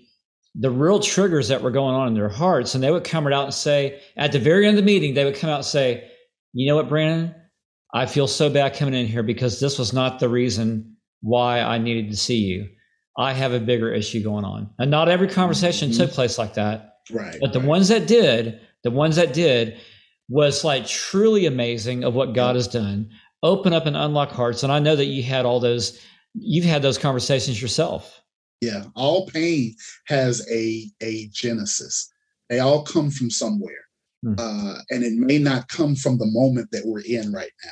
the 0.53 0.69
real 0.69 0.99
triggers 0.99 1.47
that 1.47 1.63
were 1.63 1.71
going 1.71 1.95
on 1.95 2.07
in 2.09 2.13
their 2.13 2.29
hearts. 2.29 2.75
And 2.75 2.83
they 2.83 2.91
would 2.91 3.05
come 3.05 3.25
out 3.25 3.45
and 3.45 3.53
say, 3.53 3.99
at 4.17 4.31
the 4.31 4.39
very 4.39 4.67
end 4.67 4.77
of 4.77 4.85
the 4.85 4.85
meeting, 4.85 5.15
they 5.15 5.25
would 5.25 5.35
come 5.35 5.49
out 5.49 5.57
and 5.57 5.65
say, 5.65 6.07
you 6.53 6.67
know 6.67 6.75
what, 6.75 6.87
Branon, 6.87 7.33
I 7.95 8.05
feel 8.05 8.27
so 8.27 8.51
bad 8.51 8.75
coming 8.75 8.93
in 8.93 9.07
here 9.07 9.23
because 9.23 9.59
this 9.59 9.79
was 9.79 9.93
not 9.93 10.19
the 10.19 10.29
reason 10.29 10.95
why 11.21 11.61
I 11.61 11.79
needed 11.79 12.11
to 12.11 12.17
see 12.17 12.37
you. 12.37 12.69
I 13.17 13.33
have 13.33 13.53
a 13.53 13.59
bigger 13.59 13.91
issue 13.91 14.21
going 14.21 14.45
on. 14.45 14.69
And 14.77 14.91
not 14.91 15.09
every 15.09 15.27
conversation 15.27 15.89
mm-hmm. 15.89 16.01
took 16.01 16.11
place 16.11 16.37
like 16.37 16.53
that. 16.53 16.97
Right. 17.11 17.37
But 17.41 17.53
the 17.53 17.59
right. 17.59 17.67
ones 17.67 17.87
that 17.87 18.05
did, 18.05 18.59
the 18.87 18.91
ones 18.91 19.17
that 19.17 19.33
did 19.33 19.77
was 20.29 20.63
like 20.63 20.87
truly 20.87 21.45
amazing 21.45 22.05
of 22.05 22.13
what 22.13 22.33
God 22.33 22.55
has 22.55 22.69
done. 22.69 23.09
Open 23.43 23.73
up 23.73 23.85
and 23.85 23.97
unlock 23.97 24.31
hearts. 24.31 24.63
And 24.63 24.71
I 24.71 24.79
know 24.79 24.95
that 24.95 25.07
you 25.07 25.23
had 25.23 25.45
all 25.45 25.59
those, 25.59 26.01
you've 26.33 26.63
had 26.63 26.81
those 26.81 26.97
conversations 26.97 27.61
yourself. 27.61 28.21
Yeah. 28.61 28.85
All 28.95 29.27
pain 29.27 29.75
has 30.05 30.47
a 30.49 30.85
a 31.01 31.27
genesis. 31.33 32.09
They 32.49 32.59
all 32.59 32.83
come 32.83 33.11
from 33.11 33.29
somewhere. 33.29 33.83
Hmm. 34.23 34.35
Uh, 34.37 34.77
and 34.89 35.03
it 35.03 35.13
may 35.13 35.37
not 35.37 35.67
come 35.67 35.93
from 35.93 36.17
the 36.17 36.25
moment 36.27 36.71
that 36.71 36.85
we're 36.85 37.01
in 37.01 37.33
right 37.33 37.51
now. 37.65 37.71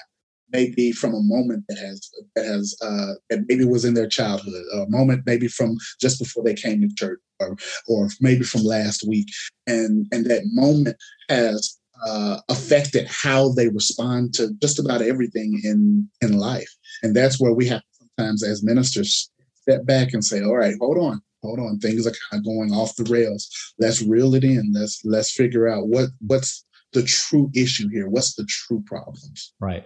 Maybe 0.56 0.92
from 0.92 1.14
a 1.14 1.22
moment 1.22 1.66
that 1.68 1.78
has 1.78 2.10
that 2.36 2.46
has 2.46 2.76
uh, 2.82 3.14
that 3.30 3.46
maybe 3.48 3.66
was 3.66 3.86
in 3.86 3.94
their 3.94 4.08
childhood, 4.08 4.54
a 4.74 4.86
moment 4.90 5.24
maybe 5.26 5.48
from 5.48 5.78
just 6.00 6.20
before 6.20 6.44
they 6.44 6.54
came 6.54 6.82
to 6.82 6.96
church, 6.96 7.20
or 7.40 7.56
or 7.88 8.10
maybe 8.22 8.44
from 8.44 8.64
last 8.64 9.06
week, 9.08 9.28
and 9.68 10.08
and 10.12 10.26
that 10.28 10.44
moment 10.46 10.96
has 11.30 11.78
uh, 12.06 12.38
affected 12.50 13.08
how 13.08 13.50
they 13.50 13.70
respond 13.70 14.34
to 14.36 14.54
just 14.62 14.80
about 14.80 15.02
everything 15.02 15.60
in 15.64 16.10
in 16.22 16.38
life, 16.38 16.74
and 17.04 17.16
that's 17.16 17.40
where 17.40 17.54
we 17.54 17.68
have 17.68 17.82
to 17.82 18.08
sometimes 18.18 18.44
as 18.44 18.64
ministers 18.64 19.30
step 19.62 19.86
back 19.86 20.14
and 20.14 20.24
say, 20.24 20.42
all 20.42 20.56
right, 20.56 20.76
hold 20.80 20.98
on, 20.98 21.22
hold 21.44 21.60
on, 21.60 21.80
things 21.80 22.06
are 22.08 22.14
kind 22.30 22.40
of 22.40 22.46
going 22.46 22.72
off 22.72 22.96
the 22.96 23.04
rails. 23.12 23.50
Let's 23.80 24.02
reel 24.02 24.36
it 24.36 24.44
in. 24.44 24.72
Let's 24.74 25.02
let's 25.04 25.32
figure 25.32 25.68
out 25.68 25.88
what 25.88 26.10
what's 26.26 26.66
the 26.94 27.04
true 27.04 27.52
issue 27.54 27.90
here. 27.90 28.08
What's 28.08 28.36
the 28.36 28.46
true 28.46 28.84
problems? 28.86 29.54
Right. 29.60 29.86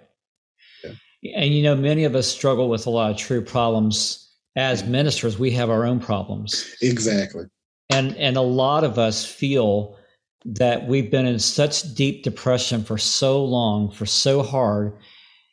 And 1.24 1.54
you 1.54 1.64
know, 1.64 1.76
many 1.76 2.04
of 2.04 2.16
us 2.16 2.28
struggle 2.28 2.70
with 2.70 2.86
a 2.86 2.90
lot 2.90 3.12
of 3.12 3.18
true 3.18 3.42
problems. 3.42 4.26
As 4.56 4.84
ministers, 4.84 5.38
we 5.38 5.52
have 5.52 5.70
our 5.70 5.86
own 5.86 6.00
problems. 6.00 6.76
Exactly. 6.82 7.46
And 7.90 8.16
and 8.18 8.38
a 8.38 8.42
lot 8.42 8.84
of 8.84 8.98
us 8.98 9.26
feel 9.26 9.98
that 10.46 10.88
we've 10.88 11.12
been 11.12 11.26
in 11.26 11.40
such 11.40 11.94
deep 11.94 12.24
depression 12.24 12.84
for 12.84 12.98
so 12.98 13.44
long, 13.44 13.92
for 13.92 14.06
so 14.06 14.42
hard, 14.42 14.98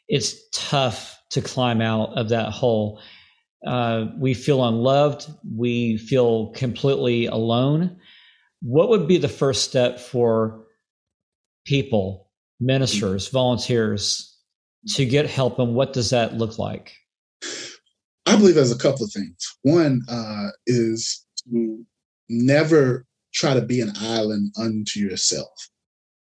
it's 0.09 0.37
tough 0.52 1.20
to 1.31 1.40
climb 1.40 1.81
out 1.81 2.16
of 2.16 2.29
that 2.29 2.50
hole. 2.50 3.00
Uh, 3.66 4.07
we 4.18 4.33
feel 4.33 4.64
unloved. 4.64 5.26
We 5.57 5.98
feel 5.98 6.50
completely 6.52 7.26
alone. 7.26 7.96
What 8.62 8.88
would 8.90 9.09
be 9.09 9.18
the 9.18 9.29
first 9.29 9.68
step 9.68 9.98
for 9.98 10.64
people, 11.64 12.29
ministers, 12.61 13.29
volunteers 13.29 14.36
to 14.94 15.05
get 15.05 15.27
help? 15.27 15.59
And 15.59 15.75
what 15.75 15.92
does 15.92 16.11
that 16.11 16.35
look 16.35 16.59
like? 16.59 16.94
I 18.27 18.37
believe 18.37 18.55
there's 18.55 18.72
a 18.72 18.79
couple 18.79 19.05
of 19.05 19.12
things. 19.12 19.37
One 19.62 20.03
uh, 20.09 20.49
is 20.66 21.25
to 21.49 21.85
never 22.29 23.05
try 23.33 23.55
to 23.55 23.62
be 23.62 23.81
an 23.81 23.92
island 24.01 24.53
unto 24.59 25.01
yourself. 25.01 25.68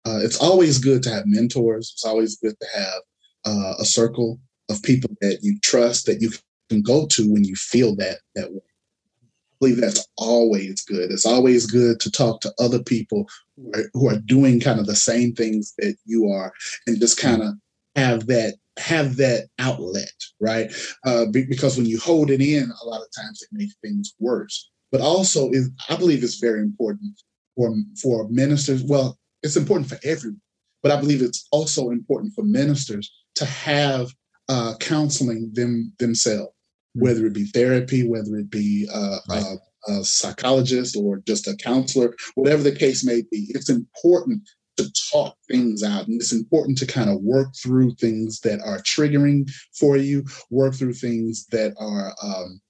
Uh, 0.05 0.19
it's 0.21 0.41
always 0.41 0.79
good 0.79 1.03
to 1.03 1.09
have 1.11 1.23
mentors. 1.27 1.91
It's 1.93 2.05
always 2.05 2.37
good 2.37 2.55
to 2.59 2.67
have 2.75 3.01
uh, 3.45 3.73
a 3.79 3.85
circle 3.85 4.39
of 4.69 4.81
people 4.81 5.11
that 5.21 5.39
you 5.41 5.59
trust 5.61 6.05
that 6.07 6.21
you 6.21 6.31
can 6.69 6.81
go 6.81 7.05
to 7.07 7.31
when 7.31 7.43
you 7.43 7.55
feel 7.55 7.95
that 7.97 8.19
that 8.35 8.51
way. 8.51 8.61
I 8.61 9.55
believe 9.59 9.81
that's 9.81 10.07
always 10.17 10.81
good. 10.81 11.11
It's 11.11 11.25
always 11.25 11.67
good 11.67 11.99
to 11.99 12.09
talk 12.09 12.41
to 12.41 12.53
other 12.59 12.81
people 12.81 13.29
who 13.55 13.71
are, 13.75 13.83
who 13.93 14.09
are 14.09 14.17
doing 14.17 14.59
kind 14.59 14.79
of 14.79 14.87
the 14.87 14.95
same 14.95 15.33
things 15.33 15.73
that 15.77 15.95
you 16.05 16.31
are, 16.31 16.51
and 16.87 16.99
just 16.99 17.19
kind 17.19 17.43
of 17.43 17.53
have 17.95 18.27
that 18.27 18.55
have 18.79 19.17
that 19.17 19.47
outlet, 19.59 20.11
right? 20.39 20.71
Uh, 21.05 21.25
because 21.25 21.77
when 21.77 21.85
you 21.85 21.99
hold 21.99 22.29
it 22.31 22.41
in, 22.41 22.71
a 22.81 22.85
lot 22.85 23.01
of 23.01 23.07
times 23.15 23.41
it 23.41 23.49
makes 23.51 23.75
things 23.83 24.13
worse. 24.19 24.71
But 24.91 25.01
also, 25.01 25.49
is 25.51 25.69
I 25.89 25.95
believe 25.95 26.23
it's 26.23 26.39
very 26.39 26.61
important 26.61 27.21
for 27.55 27.73
for 28.01 28.27
ministers. 28.29 28.83
Well, 28.83 29.17
it's 29.43 29.55
important 29.55 29.89
for 29.89 29.97
everyone, 30.03 30.41
but 30.83 30.91
I 30.91 30.99
believe 30.99 31.21
it's 31.21 31.47
also 31.51 31.89
important 31.89 32.33
for 32.33 32.43
ministers 32.43 33.11
to 33.35 33.45
have 33.45 34.11
uh, 34.49 34.73
counseling 34.79 35.51
them 35.53 35.93
themselves, 35.99 36.49
mm-hmm. 36.49 37.01
whether 37.01 37.25
it 37.25 37.33
be 37.33 37.45
therapy, 37.45 38.07
whether 38.07 38.35
it 38.35 38.49
be 38.49 38.87
uh, 38.93 39.17
right. 39.29 39.43
a, 39.87 39.91
a 39.93 40.03
psychologist 40.03 40.97
or 40.97 41.21
just 41.25 41.47
a 41.47 41.55
counselor, 41.55 42.13
whatever 42.35 42.63
the 42.63 42.75
case 42.75 43.05
may 43.05 43.21
be. 43.31 43.47
It's 43.49 43.69
important 43.69 44.41
to 44.81 44.91
talk 45.11 45.35
things 45.47 45.83
out. 45.83 46.07
And 46.07 46.19
it's 46.19 46.33
important 46.33 46.77
to 46.79 46.85
kind 46.85 47.09
of 47.09 47.21
work 47.21 47.53
through 47.61 47.95
things 47.95 48.39
that 48.41 48.59
are 48.61 48.79
triggering 48.79 49.49
for 49.73 49.97
you, 49.97 50.25
work 50.49 50.75
through 50.75 50.93
things 50.93 51.45
that 51.47 51.73
are 51.79 52.15
um, 52.23 52.61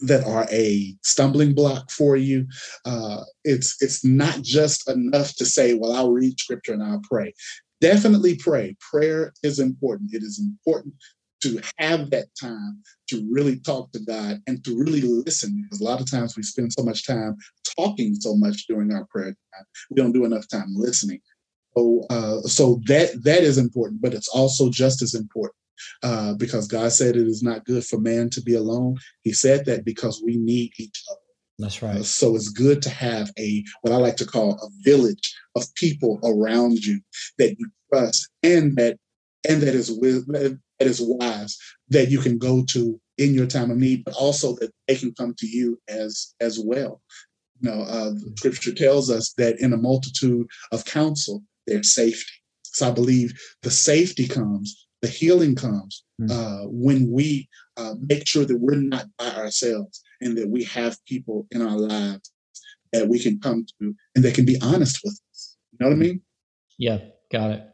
that 0.00 0.24
are 0.24 0.46
a 0.50 0.94
stumbling 1.02 1.54
block 1.54 1.90
for 1.90 2.16
you. 2.16 2.46
Uh, 2.84 3.22
it's 3.44 3.80
it's 3.80 4.04
not 4.04 4.42
just 4.42 4.88
enough 4.88 5.34
to 5.36 5.46
say, 5.46 5.74
"Well, 5.74 5.92
I'll 5.92 6.12
read 6.12 6.38
scripture 6.38 6.72
and 6.72 6.82
I'll 6.82 7.02
pray." 7.08 7.32
Definitely 7.80 8.36
pray. 8.36 8.76
Prayer 8.80 9.32
is 9.42 9.58
important. 9.58 10.14
It 10.14 10.22
is 10.22 10.38
important 10.38 10.94
to 11.44 11.60
have 11.78 12.10
that 12.10 12.26
time 12.40 12.80
to 13.08 13.26
really 13.30 13.60
talk 13.60 13.92
to 13.92 14.00
God 14.00 14.40
and 14.46 14.64
to 14.64 14.76
really 14.76 15.02
listen. 15.02 15.62
Because 15.62 15.80
a 15.80 15.84
lot 15.84 16.00
of 16.00 16.10
times 16.10 16.36
we 16.36 16.42
spend 16.42 16.72
so 16.72 16.82
much 16.82 17.06
time 17.06 17.36
talking 17.76 18.14
so 18.14 18.34
much 18.34 18.66
during 18.66 18.92
our 18.92 19.06
prayer 19.06 19.26
time, 19.26 19.64
we 19.90 19.96
don't 19.96 20.12
do 20.12 20.24
enough 20.24 20.48
time 20.48 20.74
listening. 20.74 21.20
So, 21.76 22.06
uh, 22.08 22.40
so 22.42 22.80
that 22.86 23.22
that 23.24 23.42
is 23.42 23.58
important, 23.58 24.00
but 24.00 24.14
it's 24.14 24.28
also 24.28 24.70
just 24.70 25.02
as 25.02 25.14
important 25.14 25.56
uh, 26.02 26.34
because 26.34 26.66
God 26.66 26.92
said 26.92 27.16
it 27.16 27.26
is 27.26 27.42
not 27.42 27.64
good 27.64 27.84
for 27.84 27.98
man 27.98 28.30
to 28.30 28.42
be 28.42 28.54
alone. 28.54 28.96
He 29.22 29.32
said 29.32 29.66
that 29.66 29.84
because 29.84 30.22
we 30.24 30.36
need 30.36 30.72
each 30.78 31.02
other. 31.10 31.20
That's 31.58 31.82
right. 31.82 31.98
Uh, 31.98 32.02
so 32.02 32.34
it's 32.34 32.48
good 32.48 32.82
to 32.82 32.90
have 32.90 33.30
a 33.38 33.64
what 33.82 33.92
I 33.92 33.96
like 33.96 34.16
to 34.16 34.26
call 34.26 34.54
a 34.54 34.68
village 34.82 35.36
of 35.54 35.72
people 35.74 36.18
around 36.24 36.84
you 36.84 37.00
that 37.38 37.56
you 37.58 37.68
trust 37.92 38.28
and 38.42 38.76
that 38.76 38.98
and 39.48 39.62
that 39.62 39.74
is 39.74 39.90
with 39.90 40.26
that 40.84 40.90
is 40.90 41.00
wise 41.02 41.56
that 41.88 42.10
you 42.10 42.20
can 42.20 42.38
go 42.38 42.64
to 42.70 43.00
in 43.18 43.34
your 43.34 43.46
time 43.46 43.70
of 43.70 43.76
need, 43.76 44.04
but 44.04 44.14
also 44.14 44.54
that 44.56 44.72
they 44.86 44.96
can 44.96 45.14
come 45.14 45.34
to 45.38 45.46
you 45.46 45.78
as 45.88 46.34
as 46.40 46.58
well. 46.58 47.00
You 47.60 47.70
know, 47.70 47.82
uh, 47.82 48.10
the 48.10 48.34
scripture 48.36 48.74
tells 48.74 49.10
us 49.10 49.32
that 49.38 49.60
in 49.60 49.72
a 49.72 49.78
multitude 49.78 50.46
of 50.72 50.84
counsel, 50.84 51.42
there's 51.66 51.94
safety. 51.94 52.32
So 52.64 52.88
I 52.88 52.90
believe 52.90 53.32
the 53.62 53.70
safety 53.70 54.26
comes, 54.26 54.86
the 55.00 55.08
healing 55.08 55.54
comes 55.54 56.04
mm. 56.20 56.30
uh, 56.30 56.68
when 56.68 57.10
we 57.10 57.48
uh, 57.76 57.94
make 58.00 58.26
sure 58.26 58.44
that 58.44 58.58
we're 58.58 58.76
not 58.76 59.06
by 59.16 59.30
ourselves 59.30 60.02
and 60.20 60.36
that 60.36 60.48
we 60.48 60.64
have 60.64 61.02
people 61.06 61.46
in 61.52 61.62
our 61.62 61.78
lives 61.78 62.30
that 62.92 63.08
we 63.08 63.18
can 63.18 63.38
come 63.40 63.64
to 63.80 63.94
and 64.14 64.24
that 64.24 64.34
can 64.34 64.44
be 64.44 64.58
honest 64.60 64.98
with 65.04 65.18
us. 65.32 65.56
You 65.72 65.78
know 65.80 65.90
what 65.90 65.96
I 65.96 65.98
mean? 65.98 66.20
Yeah, 66.78 66.98
got 67.30 67.52
it. 67.52 67.73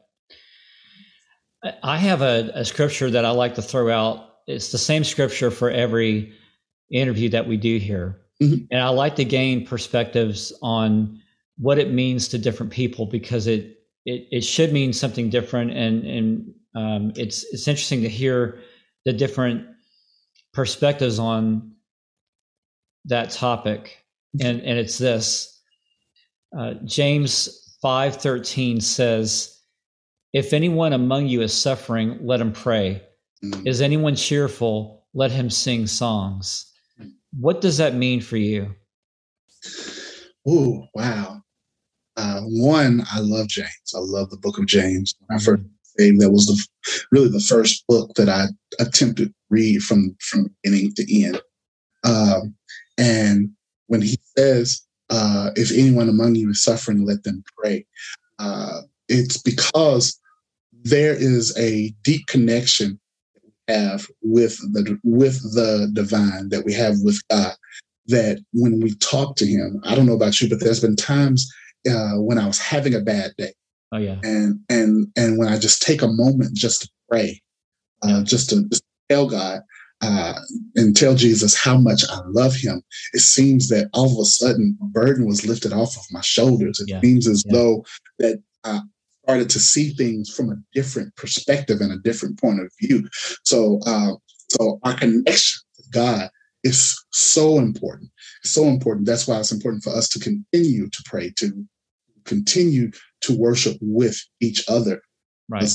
I 1.83 1.99
have 1.99 2.23
a, 2.23 2.51
a 2.55 2.65
scripture 2.65 3.11
that 3.11 3.25
I 3.25 3.31
like 3.31 3.55
to 3.57 3.63
throw 3.63 3.91
out. 3.91 4.27
It's 4.47 4.73
the 4.73 4.79
same 4.79 5.05
scripture 5.05 5.51
for 5.51 5.71
every 5.71 6.33
interview 6.91 7.29
that 7.31 7.47
we 7.47 7.57
do 7.57 7.79
here. 7.79 8.21
Mm-hmm. 8.43 8.65
And 8.71 8.83
I 8.83 8.89
like 8.89 9.17
to 9.17 9.25
gain 9.25 9.67
perspectives 9.67 10.53
on 10.63 11.21
what 11.59 11.79
it 11.79 11.93
means 11.93 12.29
to 12.29 12.39
different 12.39 12.73
people 12.73 13.07
because 13.07 13.47
it 13.47 13.77
it, 14.07 14.27
it 14.31 14.41
should 14.45 14.73
mean 14.73 14.95
something 14.95 15.29
different 15.29 15.73
and 15.73 16.07
and 16.07 16.55
um, 16.75 17.13
it's 17.17 17.45
it's 17.53 17.69
interesting 17.69 18.01
to 18.03 18.09
hear 18.09 18.61
the 19.05 19.13
different 19.13 19.67
perspectives 20.55 21.19
on 21.19 21.73
that 23.05 23.31
topic 23.31 24.05
and 24.41 24.61
and 24.61 24.79
it's 24.79 24.97
this 24.97 25.61
uh, 26.59 26.75
James 26.85 27.77
5:13 27.85 28.83
says 28.83 29.60
if 30.33 30.53
anyone 30.53 30.93
among 30.93 31.27
you 31.27 31.43
is 31.43 31.53
suffering, 31.53 32.19
let 32.21 32.41
him 32.41 32.53
pray. 32.53 33.03
Mm. 33.45 33.67
Is 33.67 33.81
anyone 33.81 34.17
cheerful? 34.17 35.07
Let 35.15 35.31
him 35.31 35.51
sing 35.51 35.87
songs. 35.87 36.67
What 37.39 37.61
does 37.61 37.79
that 37.79 37.95
mean 37.95 38.21
for 38.21 38.37
you? 38.37 38.75
Oh, 40.47 40.87
wow. 40.95 41.43
Uh, 42.17 42.41
one, 42.43 43.03
I 43.13 43.21
love 43.21 43.49
James. 43.49 43.95
I 43.95 43.99
love 43.99 44.31
the 44.31 44.37
book 44.37 44.59
of 44.59 44.67
James. 44.67 45.15
When 45.21 45.39
I 45.39 45.43
first 45.43 45.63
came, 45.99 46.19
that 46.19 46.31
was 46.31 46.47
the 46.47 47.07
really 47.11 47.29
the 47.29 47.41
first 47.41 47.85
book 47.89 48.15
that 48.15 48.29
I 48.29 48.47
attempted 48.79 49.29
to 49.29 49.35
read 49.49 49.83
from 49.83 50.17
from 50.21 50.55
beginning 50.63 50.93
to 50.95 51.23
end. 51.25 51.41
Um, 52.05 52.55
and 52.99 53.51
when 53.87 54.03
he 54.03 54.19
says, 54.37 54.83
uh, 55.09 55.51
"If 55.57 55.73
anyone 55.73 56.09
among 56.09 56.35
you 56.35 56.51
is 56.51 56.63
suffering, 56.63 57.05
let 57.05 57.25
them 57.25 57.43
pray," 57.57 57.87
uh, 58.39 58.83
it's 59.11 59.37
because 59.37 60.19
there 60.73 61.15
is 61.15 61.57
a 61.59 61.93
deep 62.03 62.27
connection 62.27 62.99
we 63.45 63.75
have 63.75 64.07
with 64.23 64.57
the 64.73 64.99
with 65.03 65.43
the 65.55 65.91
divine 65.93 66.49
that 66.49 66.65
we 66.65 66.73
have 66.73 66.95
with 67.03 67.21
God. 67.29 67.55
That 68.07 68.43
when 68.53 68.81
we 68.81 68.95
talk 68.97 69.37
to 69.37 69.47
Him, 69.47 69.81
I 69.85 69.95
don't 69.95 70.07
know 70.07 70.15
about 70.15 70.41
you, 70.41 70.49
but 70.49 70.61
there's 70.61 70.81
been 70.81 70.97
times 70.97 71.53
uh, 71.89 72.15
when 72.15 72.39
I 72.39 72.47
was 72.47 72.59
having 72.59 72.95
a 72.95 73.01
bad 73.01 73.33
day. 73.37 73.53
Oh 73.93 73.99
yeah. 73.99 74.19
And 74.23 74.61
and 74.69 75.09
and 75.17 75.39
when 75.39 75.49
I 75.49 75.59
just 75.59 75.83
take 75.83 76.03
a 76.03 76.09
moment 76.09 76.57
just 76.57 76.83
to 76.83 76.89
pray, 77.09 77.43
uh, 78.03 78.23
just 78.23 78.51
to 78.51 78.65
just 78.69 78.85
tell 79.09 79.29
God, 79.29 79.61
uh, 80.03 80.35
and 80.77 80.97
tell 80.97 81.15
Jesus 81.15 81.57
how 81.57 81.77
much 81.77 82.03
I 82.09 82.21
love 82.27 82.55
him, 82.55 82.83
it 83.13 83.21
seems 83.21 83.69
that 83.69 83.91
all 83.93 84.13
of 84.13 84.19
a 84.19 84.25
sudden 84.25 84.79
a 84.81 84.87
burden 84.87 85.27
was 85.27 85.47
lifted 85.47 85.73
off 85.73 85.97
of 85.97 86.05
my 86.11 86.23
shoulders. 86.23 86.81
It 86.81 86.89
yeah. 86.89 87.01
seems 87.01 87.29
as 87.29 87.45
yeah. 87.47 87.53
though 87.53 87.85
that 88.19 88.43
I 88.65 88.81
started 89.25 89.51
to 89.51 89.61
see 89.61 89.91
things 89.91 90.31
from 90.31 90.51
a 90.51 90.57
different 90.75 91.15
perspective 91.17 91.81
and 91.81 91.93
a 91.93 91.99
different 91.99 92.41
point 92.41 92.61
of 92.61 92.71
view. 92.81 93.09
So, 93.45 93.81
uh, 93.87 94.13
so 94.49 94.81
our 94.83 94.95
connection 94.95 95.61
to 95.77 95.83
God 95.91 96.31
is 96.65 97.03
so 97.13 97.59
important. 97.59 98.11
It's 98.43 98.53
so 98.53 98.65
important. 98.65 99.07
That's 99.07 99.27
why 99.27 99.39
it's 99.39 99.53
important 99.53 99.83
for 99.83 99.95
us 99.95 100.09
to 100.11 100.21
continue 100.21 100.89
to 100.89 101.03
pray, 101.07 101.33
to 101.39 101.67
continue 102.25 102.91
to 103.23 103.37
worship 103.37 103.77
with 103.81 104.19
each 104.41 104.65
other. 104.69 105.01
Right 105.49 105.69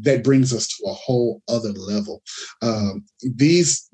that 0.00 0.24
brings 0.24 0.52
us 0.52 0.66
to 0.68 0.84
a 0.86 0.92
whole 0.92 1.42
other 1.48 1.72
level. 1.72 2.22
Um, 2.62 3.04
these, 3.22 3.88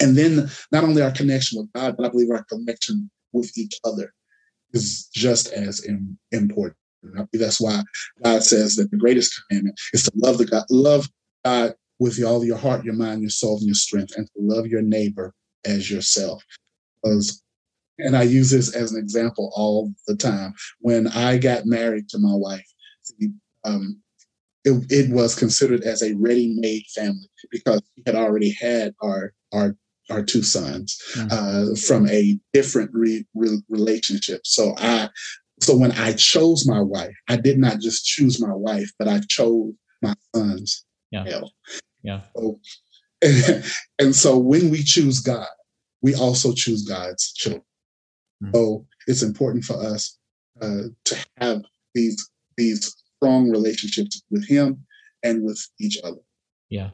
and 0.00 0.16
then 0.16 0.50
not 0.70 0.84
only 0.84 1.02
our 1.02 1.10
connection 1.10 1.58
with 1.58 1.72
God, 1.72 1.96
but 1.96 2.06
I 2.06 2.10
believe 2.10 2.30
our 2.30 2.44
connection 2.44 3.10
with 3.32 3.56
each 3.56 3.78
other 3.84 4.12
is 4.72 5.08
just 5.12 5.48
as 5.48 5.84
in, 7.02 7.08
important. 7.10 7.40
That's 7.40 7.60
why 7.60 7.82
God 8.24 8.42
says 8.42 8.76
that 8.76 8.90
the 8.90 8.96
greatest 8.96 9.40
commandment 9.48 9.78
is 9.92 10.04
to 10.04 10.12
love 10.14 10.38
the 10.38 10.46
God, 10.46 10.64
love 10.70 11.08
God 11.44 11.74
with 11.98 12.22
all 12.24 12.44
your 12.44 12.56
heart, 12.56 12.84
your 12.84 12.94
mind, 12.94 13.20
your 13.20 13.30
soul, 13.30 13.58
and 13.58 13.66
your 13.66 13.74
strength, 13.74 14.14
and 14.16 14.26
to 14.26 14.32
love 14.38 14.66
your 14.66 14.82
neighbor 14.82 15.34
as 15.64 15.90
yourself. 15.90 16.42
Because, 17.02 17.42
and 17.98 18.16
I 18.16 18.22
use 18.22 18.50
this 18.50 18.74
as 18.74 18.92
an 18.92 18.98
example 18.98 19.52
all 19.54 19.92
the 20.06 20.16
time. 20.16 20.54
When 20.80 21.08
I 21.08 21.38
got 21.38 21.66
married 21.66 22.08
to 22.10 22.18
my 22.18 22.34
wife, 22.34 22.66
um, 23.64 24.00
it, 24.64 24.84
it 24.90 25.10
was 25.10 25.34
considered 25.34 25.82
as 25.82 26.02
a 26.02 26.14
ready-made 26.14 26.84
family 26.94 27.28
because 27.50 27.82
we 27.96 28.02
had 28.06 28.14
already 28.14 28.56
had 28.60 28.94
our 29.02 29.32
our 29.52 29.76
our 30.10 30.22
two 30.22 30.42
sons 30.42 31.00
mm-hmm. 31.14 31.28
uh, 31.30 31.76
from 31.76 32.08
a 32.08 32.38
different 32.52 32.90
re, 32.92 33.24
re, 33.34 33.62
relationship. 33.68 34.40
So 34.44 34.74
I, 34.78 35.08
so 35.60 35.76
when 35.76 35.92
I 35.92 36.12
chose 36.14 36.66
my 36.66 36.80
wife, 36.80 37.14
I 37.28 37.36
did 37.36 37.58
not 37.58 37.80
just 37.80 38.04
choose 38.04 38.40
my 38.40 38.52
wife, 38.52 38.90
but 38.98 39.08
I 39.08 39.20
chose 39.28 39.72
my 40.02 40.14
sons. 40.34 40.84
Yeah. 41.10 41.42
Yeah. 42.02 42.20
So, 42.36 42.60
and, 43.22 43.64
and, 43.98 44.16
so 44.16 44.38
when 44.38 44.70
we 44.70 44.82
choose 44.82 45.20
God, 45.20 45.46
we 46.02 46.14
also 46.14 46.52
choose 46.52 46.84
God's 46.84 47.32
children. 47.32 47.62
Mm-hmm. 48.42 48.54
So 48.54 48.86
it's 49.06 49.22
important 49.22 49.64
for 49.64 49.74
us 49.74 50.16
uh, 50.62 50.84
to 51.04 51.26
have 51.38 51.62
these 51.94 52.30
these 52.56 52.94
strong 53.16 53.50
relationships 53.50 54.22
with 54.30 54.46
him 54.48 54.84
and 55.22 55.44
with 55.44 55.60
each 55.78 55.98
other. 56.02 56.20
Yeah. 56.68 56.90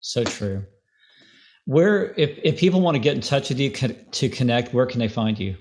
So 0.00 0.24
true. 0.24 0.64
Where, 1.64 2.14
if, 2.14 2.38
if 2.44 2.58
people 2.58 2.80
want 2.80 2.94
to 2.94 3.00
get 3.00 3.16
in 3.16 3.20
touch 3.20 3.48
with 3.48 3.58
you 3.58 3.70
to 3.70 4.28
connect, 4.28 4.72
where 4.72 4.86
can 4.86 5.00
they 5.00 5.08
find 5.08 5.38
you? 5.38 5.56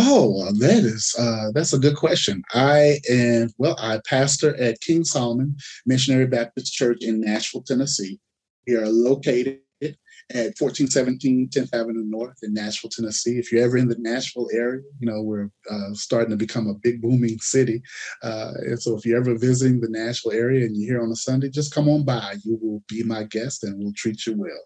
Oh, 0.00 0.52
that 0.52 0.84
is 0.84 1.12
uh, 1.18 1.50
that's 1.52 1.72
a 1.72 1.78
good 1.78 1.96
question. 1.96 2.44
I 2.54 3.00
am 3.10 3.48
well. 3.58 3.74
I 3.80 4.00
pastor 4.06 4.54
at 4.54 4.80
King 4.80 5.02
Solomon 5.02 5.56
Missionary 5.86 6.28
Baptist 6.28 6.72
Church 6.72 6.98
in 7.00 7.20
Nashville, 7.20 7.64
Tennessee. 7.66 8.20
We 8.68 8.76
are 8.76 8.88
located 8.88 9.58
at 9.82 10.54
1417 10.60 11.48
10th 11.48 11.74
Avenue 11.74 12.04
North 12.04 12.36
in 12.44 12.54
Nashville, 12.54 12.90
Tennessee. 12.90 13.40
If 13.40 13.50
you're 13.50 13.64
ever 13.64 13.76
in 13.76 13.88
the 13.88 13.96
Nashville 13.98 14.48
area, 14.52 14.82
you 15.00 15.10
know, 15.10 15.20
we're 15.20 15.50
uh, 15.68 15.94
starting 15.94 16.30
to 16.30 16.36
become 16.36 16.68
a 16.68 16.74
big 16.74 17.02
booming 17.02 17.40
city. 17.40 17.82
Uh, 18.22 18.52
and 18.58 18.80
so 18.80 18.96
if 18.96 19.04
you're 19.04 19.18
ever 19.18 19.36
visiting 19.36 19.80
the 19.80 19.88
Nashville 19.90 20.32
area 20.32 20.64
and 20.64 20.76
you're 20.76 20.94
here 20.94 21.02
on 21.02 21.10
a 21.10 21.16
Sunday, 21.16 21.50
just 21.50 21.74
come 21.74 21.88
on 21.88 22.04
by. 22.04 22.36
You 22.44 22.56
will 22.62 22.84
be 22.88 23.02
my 23.02 23.24
guest 23.24 23.64
and 23.64 23.76
we'll 23.80 23.92
treat 23.96 24.26
you 24.26 24.36
well. 24.36 24.62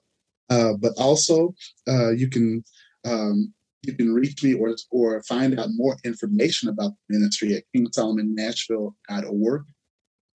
Uh, 0.51 0.77
but 0.77 0.92
also, 0.99 1.55
uh, 1.88 2.11
you 2.11 2.29
can 2.29 2.62
um, 3.07 3.55
you 3.83 3.95
can 3.95 4.12
reach 4.12 4.42
me 4.42 4.55
or 4.55 4.75
or 4.90 5.23
find 5.25 5.59
out 5.59 5.68
more 5.73 5.97
information 6.05 6.68
about 6.68 6.92
the 7.09 7.18
ministry 7.18 7.55
at 7.55 7.64
KingSolomonNashville.org. 7.75 9.64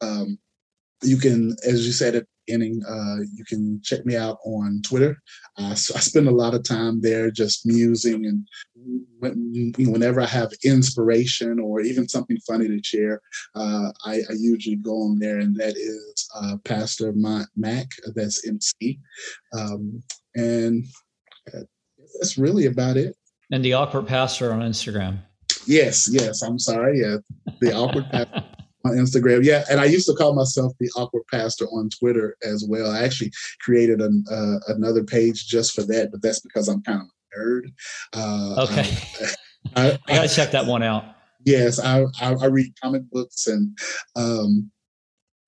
Um, 0.01 0.37
you 1.03 1.17
can, 1.17 1.55
as 1.65 1.85
you 1.85 1.91
said 1.91 2.15
at 2.15 2.23
the 2.23 2.27
beginning, 2.47 2.83
uh, 2.83 3.17
you 3.35 3.45
can 3.45 3.79
check 3.83 4.05
me 4.05 4.15
out 4.15 4.39
on 4.45 4.81
Twitter. 4.83 5.21
Uh, 5.57 5.75
so 5.75 5.95
I 5.95 5.99
spend 5.99 6.27
a 6.27 6.31
lot 6.31 6.55
of 6.55 6.63
time 6.63 7.01
there 7.01 7.29
just 7.29 7.65
musing 7.65 8.25
and 8.25 8.47
when, 9.19 9.73
whenever 9.77 10.21
I 10.21 10.25
have 10.25 10.51
inspiration 10.63 11.59
or 11.59 11.81
even 11.81 12.07
something 12.07 12.37
funny 12.47 12.67
to 12.67 12.81
share, 12.83 13.21
uh, 13.55 13.91
I, 14.05 14.21
I, 14.29 14.33
usually 14.37 14.77
go 14.77 15.03
on 15.03 15.19
there 15.19 15.39
and 15.39 15.55
that 15.57 15.75
is 15.75 16.29
uh, 16.35 16.57
Pastor 16.63 17.13
Mac, 17.13 17.87
that's 18.15 18.47
MC. 18.47 18.99
Um, 19.53 20.01
and 20.35 20.85
that's 22.19 22.37
really 22.37 22.67
about 22.67 22.97
it. 22.97 23.15
And 23.51 23.63
the 23.63 23.73
awkward 23.73 24.07
pastor 24.07 24.51
on 24.51 24.59
Instagram. 24.61 25.19
Yes, 25.65 26.09
yes. 26.11 26.41
I'm 26.41 26.59
sorry. 26.59 27.01
Yeah, 27.01 27.17
the 27.61 27.73
awkward 27.73 28.05
pastor 28.11 28.43
on 28.85 28.93
Instagram. 28.93 29.43
Yeah, 29.43 29.63
and 29.69 29.79
I 29.79 29.85
used 29.85 30.07
to 30.07 30.13
call 30.13 30.33
myself 30.33 30.73
the 30.79 30.89
awkward 30.95 31.23
pastor 31.31 31.65
on 31.65 31.89
Twitter 31.89 32.35
as 32.43 32.65
well. 32.67 32.91
I 32.91 33.03
actually 33.03 33.31
created 33.61 34.01
an, 34.01 34.23
uh, 34.31 34.73
another 34.73 35.03
page 35.03 35.47
just 35.47 35.73
for 35.73 35.83
that, 35.83 36.11
but 36.11 36.21
that's 36.21 36.39
because 36.39 36.67
I'm 36.67 36.81
kind 36.83 37.01
of 37.01 37.07
a 37.07 37.39
nerd. 37.39 37.73
Uh, 38.13 38.63
okay, 38.63 38.97
I, 39.75 39.91
I, 39.91 39.99
I, 40.07 40.15
gotta 40.15 40.29
check 40.29 40.51
that 40.51 40.65
one 40.65 40.83
out. 40.83 41.05
Yes, 41.45 41.79
I, 41.79 42.03
I, 42.21 42.33
I 42.33 42.45
read 42.47 42.73
comic 42.81 43.09
books 43.09 43.47
and 43.47 43.77
um, 44.15 44.71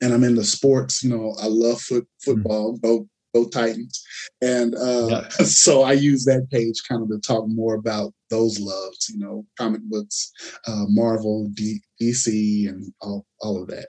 and 0.02 0.14
I'm 0.14 0.24
into 0.24 0.44
sports. 0.44 1.04
You 1.04 1.10
know, 1.10 1.36
I 1.42 1.48
love 1.48 1.82
foot 1.82 2.08
football. 2.24 2.78
Mm-hmm. 2.78 3.04
Go 3.34 3.44
Go 3.44 3.50
Titans. 3.50 4.04
And 4.42 4.76
uh, 4.76 5.08
yeah. 5.10 5.30
so 5.30 5.84
I 5.84 5.94
use 5.94 6.26
that 6.26 6.48
page 6.52 6.82
kind 6.88 7.02
of 7.02 7.10
to 7.10 7.20
talk 7.20 7.46
more 7.48 7.76
about 7.76 8.14
those 8.30 8.60
loves, 8.60 9.10
you 9.10 9.20
know, 9.20 9.46
comic 9.58 9.82
books, 9.84 10.32
uh, 10.68 10.86
Marvel, 10.88 11.50
D- 11.54 11.82
DC, 12.02 12.68
and 12.68 12.92
all, 13.02 13.26
all 13.42 13.62
of 13.62 13.68
that. 13.70 13.88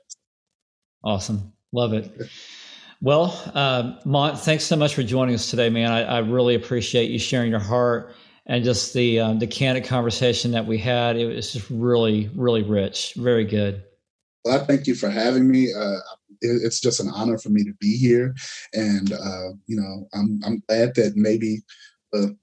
Awesome. 1.05 1.53
Love 1.73 1.93
it. 1.93 2.29
Well, 3.03 3.41
uh, 3.55 3.95
Mont, 4.05 4.39
thanks 4.39 4.65
so 4.65 4.77
much 4.77 4.95
for 4.95 5.03
joining 5.03 5.35
us 5.35 5.49
today, 5.49 5.71
man. 5.71 5.91
I, 5.91 6.03
I 6.03 6.19
really 6.19 6.55
appreciate 6.55 7.11
you 7.11 7.19
sharing 7.19 7.51
your 7.51 7.61
heart 7.61 8.15
and 8.47 8.63
just 8.65 8.93
the 8.93 9.21
um, 9.21 9.39
the 9.39 9.47
candid 9.47 9.85
conversation 9.85 10.51
that 10.51 10.67
we 10.67 10.77
had. 10.77 11.17
It 11.17 11.27
was 11.27 11.53
just 11.53 11.71
really, 11.71 12.31
really 12.35 12.63
rich. 12.63 13.15
Very 13.17 13.45
good. 13.45 13.83
Well, 14.45 14.61
I 14.61 14.65
thank 14.67 14.87
you 14.87 14.95
for 14.95 15.09
having 15.09 15.51
me. 15.51 15.73
Uh, 15.73 15.99
it's 16.41 16.81
just 16.81 17.01
an 17.01 17.11
honor 17.15 17.39
for 17.39 17.51
me 17.51 17.65
to 17.65 17.73
be 17.81 17.97
here, 17.97 18.35
and 18.73 19.13
uh, 19.13 19.49
you 19.67 19.77
know, 19.81 20.09
I'm 20.15 20.41
I'm 20.45 20.63
glad 20.69 20.95
that 20.97 21.13
maybe 21.17 21.63
the 22.13 22.37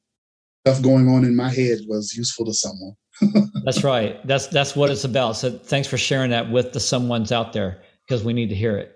stuff 0.65 0.81
going 0.83 1.07
on 1.07 1.23
in 1.23 1.35
my 1.35 1.49
head 1.49 1.79
was 1.87 2.15
useful 2.15 2.45
to 2.45 2.53
someone. 2.53 2.95
that's 3.65 3.83
right. 3.83 4.25
That's 4.27 4.47
that's 4.47 4.75
what 4.75 4.89
it's 4.91 5.03
about. 5.03 5.37
So 5.37 5.51
thanks 5.51 5.87
for 5.87 5.97
sharing 5.97 6.31
that 6.31 6.51
with 6.51 6.73
the 6.73 6.79
someone's 6.79 7.31
out 7.31 7.53
there 7.53 7.81
because 8.07 8.23
we 8.23 8.33
need 8.33 8.49
to 8.49 8.55
hear 8.55 8.77
it. 8.77 8.93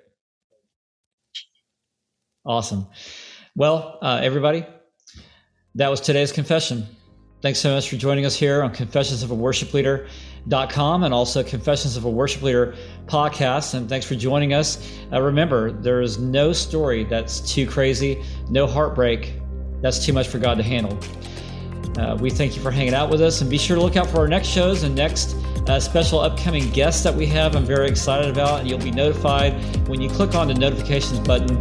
Awesome. 2.45 2.87
Well, 3.55 3.99
uh, 4.01 4.19
everybody, 4.23 4.65
that 5.75 5.89
was 5.89 6.01
today's 6.01 6.31
confession. 6.31 6.87
Thanks 7.41 7.57
so 7.57 7.73
much 7.73 7.89
for 7.89 7.95
joining 7.95 8.27
us 8.27 8.35
here 8.35 8.61
on 8.61 8.71
Confessions 8.71 9.23
of 9.23 9.31
a 9.31 9.33
Worship 9.33 9.73
Leader 9.73 10.07
com 10.69 11.03
and 11.03 11.11
also 11.11 11.43
Confessions 11.43 11.97
of 11.97 12.05
a 12.05 12.09
Worship 12.09 12.43
Leader 12.43 12.75
podcast. 13.07 13.73
And 13.73 13.89
thanks 13.89 14.05
for 14.05 14.13
joining 14.13 14.53
us. 14.53 14.87
Uh, 15.11 15.19
remember, 15.19 15.71
there 15.71 16.01
is 16.01 16.19
no 16.19 16.53
story 16.53 17.03
that's 17.03 17.39
too 17.39 17.65
crazy, 17.65 18.23
no 18.49 18.67
heartbreak 18.67 19.33
that's 19.81 20.05
too 20.05 20.13
much 20.13 20.27
for 20.27 20.37
God 20.37 20.55
to 20.57 20.63
handle. 20.63 20.95
Uh, 21.97 22.15
we 22.21 22.29
thank 22.29 22.55
you 22.55 22.61
for 22.61 22.69
hanging 22.69 22.93
out 22.93 23.09
with 23.09 23.21
us 23.21 23.41
and 23.41 23.49
be 23.49 23.57
sure 23.57 23.75
to 23.75 23.81
look 23.81 23.97
out 23.97 24.07
for 24.07 24.17
our 24.19 24.27
next 24.27 24.47
shows 24.47 24.83
and 24.83 24.93
next 24.93 25.35
uh, 25.67 25.79
special 25.79 26.19
upcoming 26.19 26.69
guests 26.69 27.01
that 27.03 27.13
we 27.13 27.25
have. 27.25 27.55
I'm 27.55 27.65
very 27.65 27.87
excited 27.87 28.29
about, 28.29 28.59
and 28.59 28.69
you'll 28.69 28.77
be 28.77 28.91
notified 28.91 29.53
when 29.87 29.99
you 29.99 30.09
click 30.09 30.35
on 30.35 30.47
the 30.47 30.53
notifications 30.53 31.19
button 31.19 31.57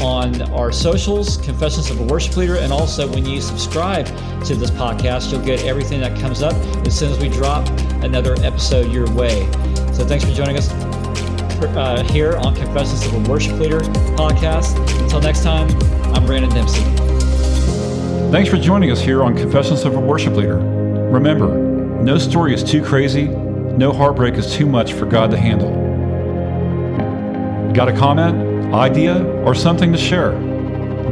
on 0.00 0.42
our 0.52 0.72
socials, 0.72 1.36
Confessions 1.38 1.90
of 1.90 2.00
a 2.00 2.04
Worship 2.04 2.36
Leader, 2.36 2.56
and 2.56 2.72
also 2.72 3.10
when 3.10 3.26
you 3.26 3.40
subscribe 3.40 4.06
to 4.44 4.54
this 4.54 4.70
podcast, 4.70 5.30
you'll 5.30 5.44
get 5.44 5.64
everything 5.64 6.00
that 6.00 6.18
comes 6.18 6.42
up 6.42 6.54
as 6.86 6.98
soon 6.98 7.12
as 7.12 7.18
we 7.18 7.28
drop 7.28 7.68
another 8.02 8.34
episode 8.42 8.90
your 8.92 9.10
way. 9.12 9.50
So 9.92 10.06
thanks 10.06 10.24
for 10.24 10.32
joining 10.32 10.56
us 10.56 10.70
uh, 10.70 12.02
here 12.10 12.36
on 12.38 12.54
Confessions 12.54 13.04
of 13.06 13.14
a 13.14 13.30
Worship 13.30 13.58
Leader 13.58 13.80
podcast. 14.16 14.76
Until 15.02 15.20
next 15.20 15.42
time, 15.42 15.68
I'm 16.14 16.26
Branon 16.26 16.52
Dempsey. 16.52 16.82
Thanks 18.32 18.48
for 18.48 18.56
joining 18.56 18.90
us 18.90 19.00
here 19.00 19.22
on 19.22 19.36
Confessions 19.36 19.84
of 19.84 19.94
a 19.94 20.00
Worship 20.00 20.34
Leader. 20.34 20.58
Remember, 20.58 21.54
no 22.02 22.18
story 22.18 22.54
is 22.54 22.64
too 22.64 22.82
crazy, 22.82 23.24
no 23.24 23.92
heartbreak 23.92 24.34
is 24.34 24.52
too 24.52 24.66
much 24.66 24.92
for 24.92 25.06
God 25.06 25.30
to 25.30 25.36
handle. 25.36 25.70
Got 27.72 27.88
a 27.88 27.92
comment? 27.92 28.51
Idea, 28.74 29.24
or 29.44 29.54
something 29.54 29.92
to 29.92 29.98
share, 29.98 30.32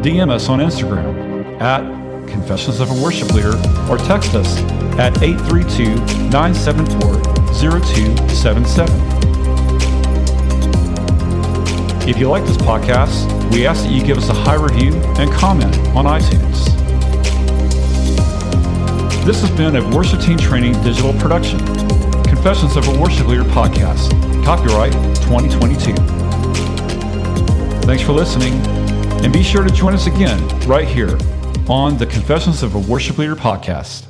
DM 0.01 0.31
us 0.31 0.49
on 0.49 0.61
Instagram 0.61 1.61
at 1.61 1.83
Confessions 2.29 2.81
of 2.81 2.90
a 2.90 3.03
Worship 3.03 3.33
Leader 3.33 3.57
or 3.90 3.99
text 3.99 4.35
us 4.35 4.61
at 4.99 5.23
832 5.23 5.96
974 6.31 7.23
0277. 7.55 9.20
If 12.09 12.18
you 12.18 12.29
like 12.29 12.44
this 12.44 12.57
podcast, 12.57 13.29
we 13.53 13.66
ask 13.66 13.85
that 13.85 13.92
you 13.92 14.03
give 14.03 14.16
us 14.16 14.29
a 14.31 14.35
high 14.35 14.55
review 14.55 14.94
and 15.18 15.31
comment 15.33 15.77
on 15.94 16.07
iTunes. 16.07 16.66
This 19.25 19.42
has 19.42 19.51
been 19.51 19.77
a 19.77 19.96
Worship 19.96 20.20
Team 20.20 20.38
Training 20.38 20.73
digital 20.83 21.12
production. 21.14 21.59
Confessions 22.25 22.77
of 22.77 22.88
a 22.88 22.99
Worship 22.99 23.27
Leader 23.27 23.44
podcast. 23.44 24.11
Copyright 24.44 24.92
2022. 25.27 26.19
Thanks 27.90 28.05
for 28.05 28.12
listening, 28.12 28.55
and 29.24 29.33
be 29.33 29.42
sure 29.42 29.64
to 29.64 29.74
join 29.74 29.94
us 29.94 30.07
again 30.07 30.38
right 30.68 30.87
here 30.87 31.18
on 31.68 31.98
the 31.98 32.07
Confessions 32.07 32.62
of 32.62 32.76
a 32.76 32.79
Worship 32.79 33.18
Leader 33.18 33.35
podcast. 33.35 34.07